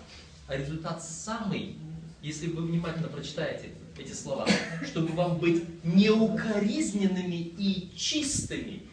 А 0.47 0.55
результат 0.55 1.03
самый, 1.03 1.77
если 2.21 2.47
вы 2.47 2.63
внимательно 2.63 3.07
прочитаете 3.07 3.69
эти 3.97 4.13
слова, 4.13 4.47
чтобы 4.85 5.13
вам 5.13 5.38
быть 5.38 5.63
неукоризненными 5.83 7.35
и 7.35 7.91
чистыми, 7.95 8.83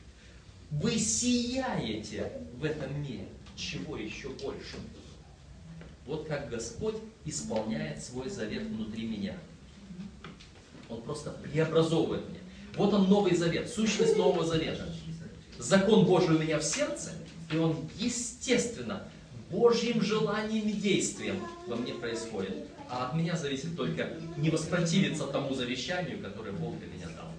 вы 0.70 0.98
сияете 0.98 2.32
в 2.58 2.64
этом 2.64 3.00
мире. 3.02 3.28
Чего 3.54 3.96
еще 3.96 4.28
больше? 4.30 4.76
Вот 6.06 6.26
как 6.28 6.48
Господь 6.50 6.96
исполняет 7.24 8.02
свой 8.02 8.30
завет 8.30 8.62
внутри 8.62 9.06
меня. 9.06 9.36
Он 10.88 11.02
просто 11.02 11.30
преобразовывает 11.30 12.28
меня. 12.28 12.40
Вот 12.76 12.94
он 12.94 13.08
Новый 13.08 13.34
Завет, 13.34 13.68
сущность 13.68 14.16
Нового 14.16 14.44
Завета. 14.44 14.88
Закон 15.58 16.04
Божий 16.04 16.36
у 16.36 16.38
меня 16.38 16.58
в 16.58 16.62
сердце, 16.62 17.12
и 17.50 17.56
он 17.56 17.76
естественно 17.98 19.08
Божьим 19.50 20.02
желанием 20.02 20.68
и 20.68 20.72
действием 20.72 21.40
во 21.66 21.76
мне 21.76 21.94
происходит. 21.94 22.66
А 22.88 23.08
от 23.08 23.14
меня 23.14 23.36
зависит 23.36 23.76
только 23.76 24.10
не 24.36 24.50
воспротивиться 24.50 25.26
тому 25.26 25.54
завещанию, 25.54 26.20
которое 26.22 26.52
Бог 26.52 26.78
для 26.78 26.86
меня 26.86 27.06
дал. 27.16 27.32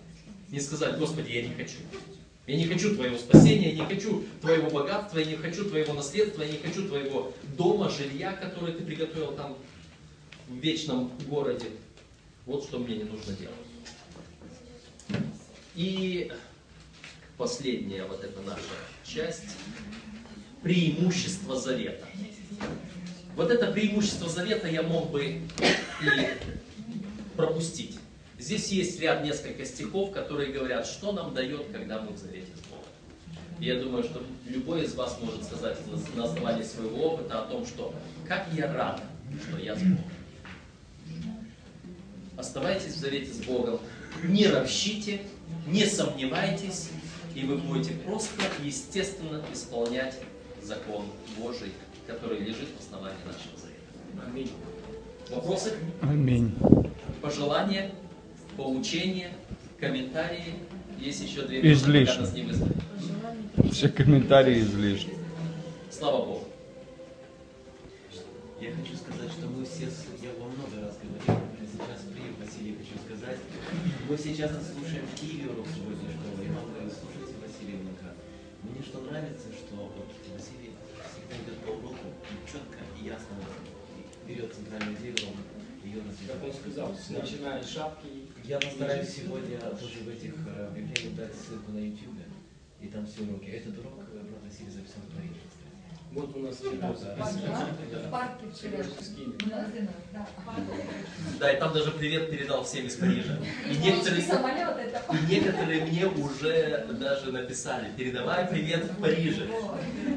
Не 0.49 0.59
сказать, 0.59 0.97
Господи, 0.97 1.31
я 1.31 1.47
не 1.47 1.53
хочу. 1.53 1.77
Я 2.47 2.55
не 2.55 2.65
хочу 2.65 2.95
твоего 2.95 3.17
спасения, 3.17 3.73
я 3.73 3.83
не 3.83 3.85
хочу 3.85 4.23
твоего 4.39 4.69
богатства, 4.69 5.19
я 5.19 5.25
не 5.25 5.35
хочу 5.35 5.65
твоего 5.65 5.93
наследства, 5.93 6.43
я 6.43 6.51
не 6.51 6.57
хочу 6.57 6.87
твоего 6.87 7.33
дома, 7.57 7.89
жилья, 7.89 8.31
которое 8.31 8.71
ты 8.71 8.85
приготовил 8.85 9.33
там 9.33 9.57
в 10.47 10.55
вечном 10.55 11.11
городе. 11.27 11.65
Вот 12.45 12.63
что 12.63 12.79
мне 12.79 12.95
не 12.95 13.03
нужно 13.03 13.33
делать. 13.33 13.55
И 15.75 16.31
последняя 17.37 18.05
вот 18.05 18.23
эта 18.23 18.41
наша 18.41 18.61
часть. 19.03 19.57
Преимущество 20.63 21.55
завета. 21.55 22.07
Вот 23.35 23.51
это 23.51 23.71
преимущество 23.71 24.29
завета 24.29 24.67
я 24.67 24.83
мог 24.83 25.11
бы 25.11 25.25
и 25.25 25.39
пропустить. 27.35 27.99
Здесь 28.39 28.67
есть 28.69 28.99
ряд 28.99 29.23
несколько 29.23 29.65
стихов, 29.65 30.11
которые 30.11 30.51
говорят, 30.51 30.85
что 30.85 31.11
нам 31.11 31.33
дает, 31.33 31.67
когда 31.71 32.01
мы 32.01 32.11
в 32.13 32.17
завете 32.17 32.51
с 32.55 32.67
Богом. 32.69 32.85
Я 33.59 33.81
думаю, 33.81 34.03
что 34.03 34.21
любой 34.47 34.83
из 34.83 34.93
вас 34.93 35.17
может 35.21 35.43
сказать 35.43 35.77
на- 35.87 36.15
на 36.15 36.23
основании 36.29 36.63
своего 36.63 37.13
опыта 37.13 37.41
о 37.41 37.45
том, 37.47 37.65
что 37.65 37.93
как 38.27 38.47
я 38.53 38.71
рад, 38.71 39.01
что 39.47 39.57
я 39.57 39.75
с 39.75 39.79
Богом. 39.79 40.03
Оставайтесь 42.37 42.93
в 42.93 42.97
завете 42.99 43.33
с 43.33 43.39
Богом, 43.39 43.79
не 44.23 44.45
ропщите, 44.45 45.21
не 45.65 45.85
сомневайтесь, 45.85 46.89
и 47.33 47.43
вы 47.43 47.57
будете 47.57 47.93
просто 47.93 48.43
естественно 48.63 49.43
исполнять 49.51 50.19
закон 50.61 51.05
Божий, 51.39 51.71
который 52.05 52.39
лежит 52.39 52.69
в 52.77 52.85
основании 52.85 53.17
нашего 53.25 53.57
завета. 53.57 54.27
Аминь. 54.27 54.51
Вопросы? 55.31 55.73
Аминь. 56.01 56.53
пожелания, 57.21 57.91
поучения, 58.57 59.31
комментарии. 59.79 60.55
Есть 60.99 61.21
еще 61.21 61.43
две 61.43 61.61
минуты, 61.61 61.73
Излишне. 61.79 62.05
пока 62.07 62.21
нас 62.21 62.33
не 62.33 62.41
вызвали. 62.43 62.73
Все 63.71 63.89
комментарии 63.89 64.59
излишни. 64.59 65.13
Слава 65.91 66.25
Богу. 66.25 66.43
Я 68.59 68.71
хочу 68.73 68.97
сказать, 68.97 69.31
что 69.31 69.45
мы 69.47 69.63
все, 69.63 69.85
с- 69.85 70.09
я 70.23 70.33
вам 70.41 70.49
много 70.57 70.81
раз 70.81 70.97
говорил, 70.97 71.45
сейчас 71.69 72.01
при 72.09 72.25
Василий 72.43 72.75
хочу 72.81 72.97
сказать, 73.05 73.37
Мы 74.09 74.17
сейчас 74.17 74.49
слушаем 74.73 75.05
в 75.05 75.19
Киеве 75.19 75.51
урок 75.51 75.67
субботней 75.69 76.09
школы. 76.09 76.41
Я 76.47 76.53
вам 76.57 76.65
говорю, 76.73 76.89
слушайте 76.89 77.35
Василия 77.37 77.77
Внука. 77.77 78.09
Мне 78.63 78.81
что 78.81 78.97
нравится, 79.01 79.53
что 79.53 79.75
вот 79.75 80.09
Василий 80.33 80.73
всегда 81.05 81.35
идет 81.37 81.59
по 81.61 81.71
уроку 81.77 82.07
и 82.33 82.35
четко 82.49 82.79
и 82.97 83.05
ясно 83.05 83.37
берет 84.25 84.49
центральную 84.55 84.97
идею, 84.97 85.15
он 85.29 85.37
ее 85.85 86.01
Как 86.01 86.41
он 86.41 86.49
развивает. 86.49 86.55
сказал, 86.57 86.95
начиная 87.13 87.61
с 87.61 87.69
шапки. 87.69 88.07
Я 88.47 88.59
постараюсь 88.59 89.09
сегодня 89.09 89.59
тоже 89.59 89.99
в 90.05 90.07
этих 90.07 90.33
э, 90.47 90.67
объявлениях 90.67 91.15
дать 91.17 91.35
ссылку 91.35 91.73
на 91.73 91.79
YouTube, 91.79 92.15
и 92.79 92.87
там 92.87 93.05
все 93.05 93.23
уроки. 93.23 93.49
Этот 93.49 93.77
урок, 93.79 94.05
э, 94.13 94.19
брат 94.19 94.41
Василий, 94.41 94.71
записан 94.71 95.01
в 95.05 95.11
стране. 95.11 95.31
Вот 96.13 96.33
у 96.33 96.39
нас 96.39 96.61
В 96.61 98.09
парке 98.09 98.45
вчера. 98.49 98.85
Да. 101.39 101.51
И 101.51 101.59
там 101.59 101.73
даже 101.73 101.91
привет 101.91 102.31
передал 102.31 102.63
всем 102.63 102.85
из 102.85 102.95
Парижа. 102.95 103.37
И 103.69 103.77
некоторые, 103.79 104.23
и 104.23 105.29
некоторые 105.29 105.85
мне 105.85 106.05
уже 106.05 106.87
даже 106.97 107.33
написали, 107.33 107.91
передавай 107.97 108.47
привет 108.47 108.85
в 108.85 109.01
Париже. 109.01 109.49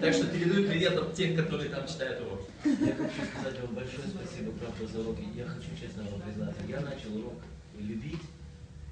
Так 0.00 0.14
что 0.14 0.28
передаю 0.28 0.68
привет 0.68 0.96
от 0.96 1.14
тех, 1.14 1.34
которые 1.34 1.68
там 1.68 1.84
читают 1.88 2.20
урок. 2.20 2.42
Я 2.64 2.94
хочу 2.94 3.26
сказать 3.34 3.60
вам 3.60 3.74
большое 3.74 4.06
спасибо, 4.06 4.52
правда, 4.52 4.86
за 4.86 5.00
уроки. 5.00 5.24
Я 5.34 5.46
хочу 5.46 5.70
честно 5.80 6.04
вам 6.04 6.20
признаться, 6.20 6.62
я 6.68 6.80
начал 6.80 7.16
урок 7.16 7.34
любить, 7.80 8.22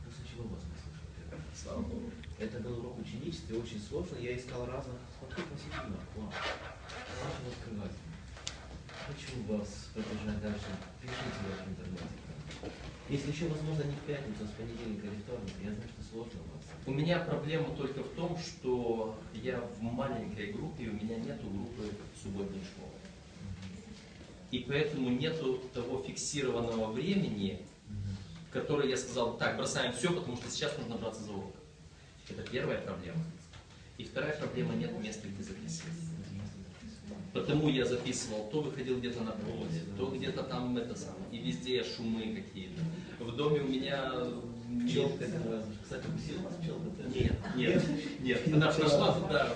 после 0.04 0.24
чего 0.28 0.48
вас 0.48 0.60
послушал. 0.62 1.06
Слава 1.54 1.82
Богу. 1.82 2.10
Это 2.38 2.60
был 2.60 2.78
урок 2.78 2.98
ученичества, 2.98 3.56
очень 3.56 3.80
сложно. 3.80 4.16
Я 4.18 4.36
искал 4.36 4.66
разных, 4.66 4.96
смотрю, 5.18 5.44
посетителей. 5.46 5.98
Вау. 6.16 6.30
Начал 6.30 7.48
открывать. 7.50 7.96
Хочу 9.06 9.42
вас 9.48 9.88
поддержать 9.94 10.40
дальше. 10.42 10.66
Пишите 11.00 11.64
в 11.64 11.68
интернете. 11.68 12.28
Если 13.08 13.32
еще, 13.32 13.48
возможно, 13.48 13.84
не 13.84 13.92
в 13.92 14.00
пятницу, 14.06 14.40
а 14.42 14.46
с 14.46 14.50
понедельника 14.50 15.06
или 15.06 15.16
вторника, 15.16 15.56
я 15.64 15.72
знаю, 15.72 15.88
что 15.88 16.10
сложно 16.12 16.40
у 16.40 16.54
вас. 16.54 16.64
У 16.84 16.92
меня 16.92 17.18
проблема 17.20 17.74
только 17.74 18.02
в 18.02 18.10
том, 18.10 18.36
что 18.38 19.18
я 19.32 19.60
в 19.60 19.82
маленькой 19.82 20.52
группе, 20.52 20.88
у 20.88 20.92
меня 20.92 21.16
нету 21.16 21.48
группы 21.48 21.94
субботней 22.22 22.60
школы. 22.60 22.92
И 24.50 24.60
поэтому 24.60 25.10
нету 25.10 25.58
того 25.72 26.02
фиксированного 26.02 26.92
времени, 26.92 27.62
в 28.48 28.52
которое 28.52 28.88
я 28.88 28.96
сказал, 28.96 29.36
так, 29.36 29.56
бросаем 29.56 29.92
все, 29.92 30.12
потому 30.12 30.36
что 30.36 30.50
сейчас 30.50 30.76
нужно 30.78 30.96
браться 30.96 31.22
за 31.22 31.32
урок. 31.32 31.54
Это 32.30 32.42
первая 32.42 32.80
проблема. 32.80 33.22
И 33.98 34.04
вторая 34.04 34.36
проблема, 34.38 34.74
нет 34.74 34.98
места, 34.98 35.28
где 35.28 35.42
записывать. 35.42 35.94
Потому 37.32 37.68
я 37.68 37.84
записывал, 37.84 38.48
то 38.50 38.62
выходил 38.62 38.98
где-то 38.98 39.22
на 39.22 39.32
проводе, 39.32 39.82
то 39.96 40.06
где-то 40.06 40.42
там 40.44 40.76
это 40.76 40.94
самое, 40.94 41.24
и 41.30 41.38
везде 41.38 41.84
шумы 41.84 42.34
какие-то. 42.34 42.82
В 43.22 43.36
доме 43.36 43.60
у 43.60 43.68
меня 43.68 44.12
Пчелка. 44.86 45.24
Кстати, 45.82 46.04
укусила 46.06 46.42
вас 46.42 46.54
пчелка? 46.56 47.02
Нет, 47.14 47.36
нет, 47.56 47.82
нет. 48.28 48.42
Она 48.46 48.66
нашла 48.66 49.12
туда. 49.12 49.48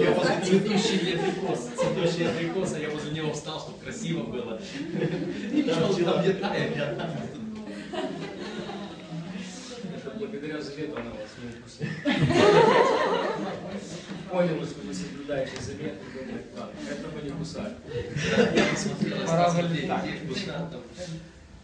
Я 0.00 0.10
возле 0.12 0.40
цветущий 0.44 1.14
абрикос, 1.14 1.70
цветущий 1.76 2.28
абрикос, 2.28 2.74
а 2.74 2.78
я 2.78 2.90
возле 2.90 3.12
него 3.12 3.32
встал, 3.32 3.60
чтобы 3.60 3.78
красиво 3.80 4.22
было. 4.22 4.60
И 5.52 5.62
пчелка 5.62 6.04
там 6.04 6.24
летает, 6.24 6.76
я 6.76 6.94
там. 6.94 7.10
Это 9.96 10.10
благодаря 10.18 10.60
завету 10.60 10.96
она 10.96 11.10
вас 11.10 11.30
не 11.40 11.48
укусила. 11.58 11.90
Понял, 14.30 14.66
что 14.66 14.80
вы 14.86 14.94
соблюдаете 14.94 15.60
завет 15.60 15.94
и 15.94 16.18
думает, 16.18 16.46
ладно, 16.56 16.78
этого 16.90 17.24
не 17.24 17.30
кусали. 17.30 17.74
Я 18.54 18.64
посмотрел, 18.72 19.26
Пора 19.26 19.50
залетать. 19.50 20.04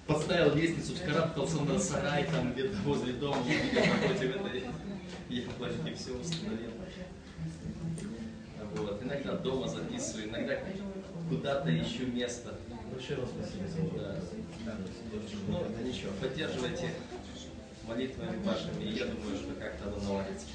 Подставил 0.07 0.55
лестницу, 0.57 0.95
вскарабкался 0.95 1.61
на 1.63 1.79
сарай, 1.79 2.25
там 2.25 2.53
где-то 2.53 2.77
возле 2.79 3.13
дома, 3.13 3.39
где-то 3.45 3.89
напротив 3.89 4.37
этой 4.37 4.65
яблоньки, 5.29 5.95
все 5.95 6.13
установил. 6.13 6.71
Вот. 8.75 9.03
Иногда 9.03 9.37
дома 9.37 9.69
записываю, 9.69 10.29
иногда 10.29 10.59
куда-то 11.29 11.71
ищу 11.71 12.07
место. 12.07 12.55
Большое 12.93 13.21
вам 13.21 13.29
спасибо 13.29 13.69
за. 13.69 13.83
Да. 14.65 14.77
Ну, 15.49 15.67
да 15.77 15.83
ничего, 15.83 16.11
поддерживайте 16.21 16.95
молитвами 17.87 18.43
вашими, 18.45 18.85
и 18.85 18.93
я 18.99 19.07
думаю, 19.07 19.37
что 19.37 19.55
как-то 19.55 19.89
оно 19.89 19.99
наладится. 19.99 20.47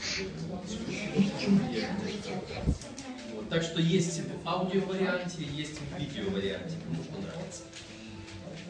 Вот. 3.34 3.50
Так 3.50 3.64
что 3.64 3.82
есть 3.82 4.22
в 4.22 4.48
аудио-варианте, 4.48 5.43
есть 5.43 5.80
в 5.80 6.00
видео-варианте, 6.00 6.76
кому 6.86 7.04
что 7.04 7.22
нравится. 7.22 7.64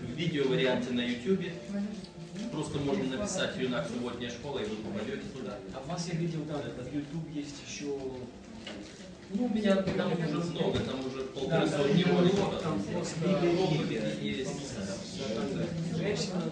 В 0.02 0.12
видео-варианте 0.16 0.92
на 0.92 1.02
YouTube 1.02 1.46
просто 2.52 2.78
можно 2.80 3.18
написать 3.18 3.58
«Юнак 3.58 3.88
субботняя 3.88 4.30
школа», 4.30 4.60
и 4.60 4.66
вы 4.66 4.76
попадете 4.78 5.24
туда. 5.36 5.58
А 5.74 5.84
у 5.84 5.90
вас 5.90 6.08
я 6.12 6.20
видел 6.20 6.46
там, 6.46 6.62
в 6.62 6.94
YouTube 6.94 7.30
есть 7.34 7.56
еще 7.68 7.98
Ну, 9.30 9.46
у 9.46 9.50
меня 9.50 9.76
там 9.76 10.14
уже 10.14 10.38
много, 10.52 10.80
там 10.80 11.00
уже 11.06 11.22
полторы 11.24 11.68
Да, 11.68 11.78
сотни 11.78 12.04
там 12.04 12.82
просто 12.84 13.26
роботы 13.26 14.02
есть. 14.22 14.50
женщина, 15.98 16.44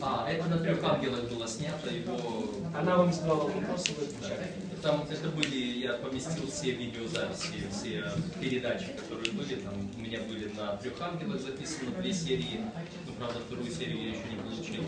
А, 0.00 0.28
это 0.28 0.48
на 0.48 0.58
трех 0.58 0.82
ангелах 0.82 1.28
было 1.30 1.46
снято, 1.46 1.90
его... 1.90 2.50
Она 2.74 2.96
вам 2.96 3.12
задавала 3.12 3.48
вопросы, 3.48 3.92
вы 3.98 4.06
отвечали. 4.06 4.52
Там 4.82 5.06
это 5.10 5.28
были, 5.28 5.80
я 5.80 5.94
поместил 5.94 6.46
все 6.50 6.72
видеозаписи, 6.72 7.66
все 7.70 8.04
передачи, 8.40 8.86
которые 8.96 9.32
были. 9.32 9.56
Там 9.56 9.74
у 9.96 10.00
меня 10.00 10.20
были 10.22 10.50
на 10.56 10.76
трех 10.76 11.00
ангелах 11.00 11.40
записаны 11.40 11.90
две 12.00 12.12
серии. 12.12 12.60
Ну, 13.06 13.12
правда, 13.18 13.40
вторую 13.46 13.70
серию 13.70 14.02
я 14.02 14.08
еще 14.10 14.22
не 14.30 14.36
получил. 14.40 14.84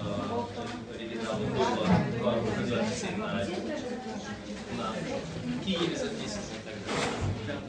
А, 0.00 0.46
Оригиналы 0.94 1.46
было 1.46 1.88
два 2.18 2.34
записей 2.66 3.16
на, 3.16 3.34
на 4.76 5.64
Киеве 5.64 5.96
записаны 5.96 6.50
далее. 7.46 7.60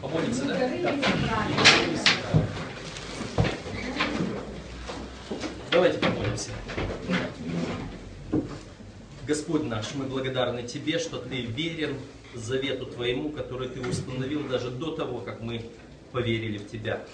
Помолимся, 0.00 0.44
да? 0.44 0.58
Давайте 5.74 5.98
помолимся. 5.98 6.50
Господь 9.26 9.64
наш, 9.64 9.92
мы 9.96 10.04
благодарны 10.04 10.62
Тебе, 10.62 11.00
что 11.00 11.18
Ты 11.18 11.40
верен 11.46 11.96
завету 12.32 12.86
Твоему, 12.86 13.30
который 13.30 13.68
Ты 13.68 13.80
установил 13.80 14.46
даже 14.46 14.70
до 14.70 14.92
того, 14.92 15.18
как 15.18 15.40
мы 15.40 15.64
поверили 16.12 16.58
в 16.58 16.70
Тебя. 16.70 17.04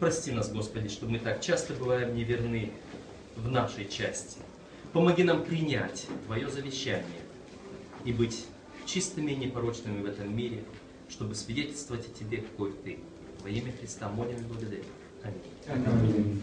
Прости 0.00 0.32
нас, 0.32 0.50
Господи, 0.50 0.88
что 0.88 1.06
мы 1.06 1.20
так 1.20 1.40
часто 1.40 1.74
бываем 1.74 2.16
неверны 2.16 2.72
в 3.36 3.48
нашей 3.48 3.88
части. 3.88 4.38
Помоги 4.92 5.22
нам 5.22 5.44
принять 5.44 6.08
Твое 6.26 6.50
завещание 6.50 7.22
и 8.04 8.12
быть 8.12 8.46
чистыми 8.84 9.30
и 9.30 9.36
непорочными 9.36 10.02
в 10.02 10.06
этом 10.06 10.36
мире, 10.36 10.64
чтобы 11.08 11.36
свидетельствовать 11.36 12.08
о 12.08 12.18
Тебе, 12.18 12.38
какой 12.38 12.72
Ты. 12.72 12.98
Во 13.44 13.48
имя 13.48 13.72
Христа 13.78 14.08
молим 14.08 14.38
и 14.38 14.42
благодарим. 14.42 14.95
Аминь. 15.68 16.42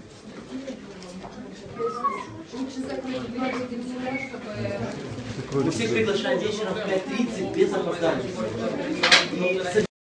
Мы 5.54 5.72
всех 5.72 5.92
приглашаем 5.92 6.40
вечером 6.40 6.74
в 6.74 6.78
5.30 6.78 7.56
без 7.56 7.74
опозданий. 7.74 8.32
И 9.32 9.86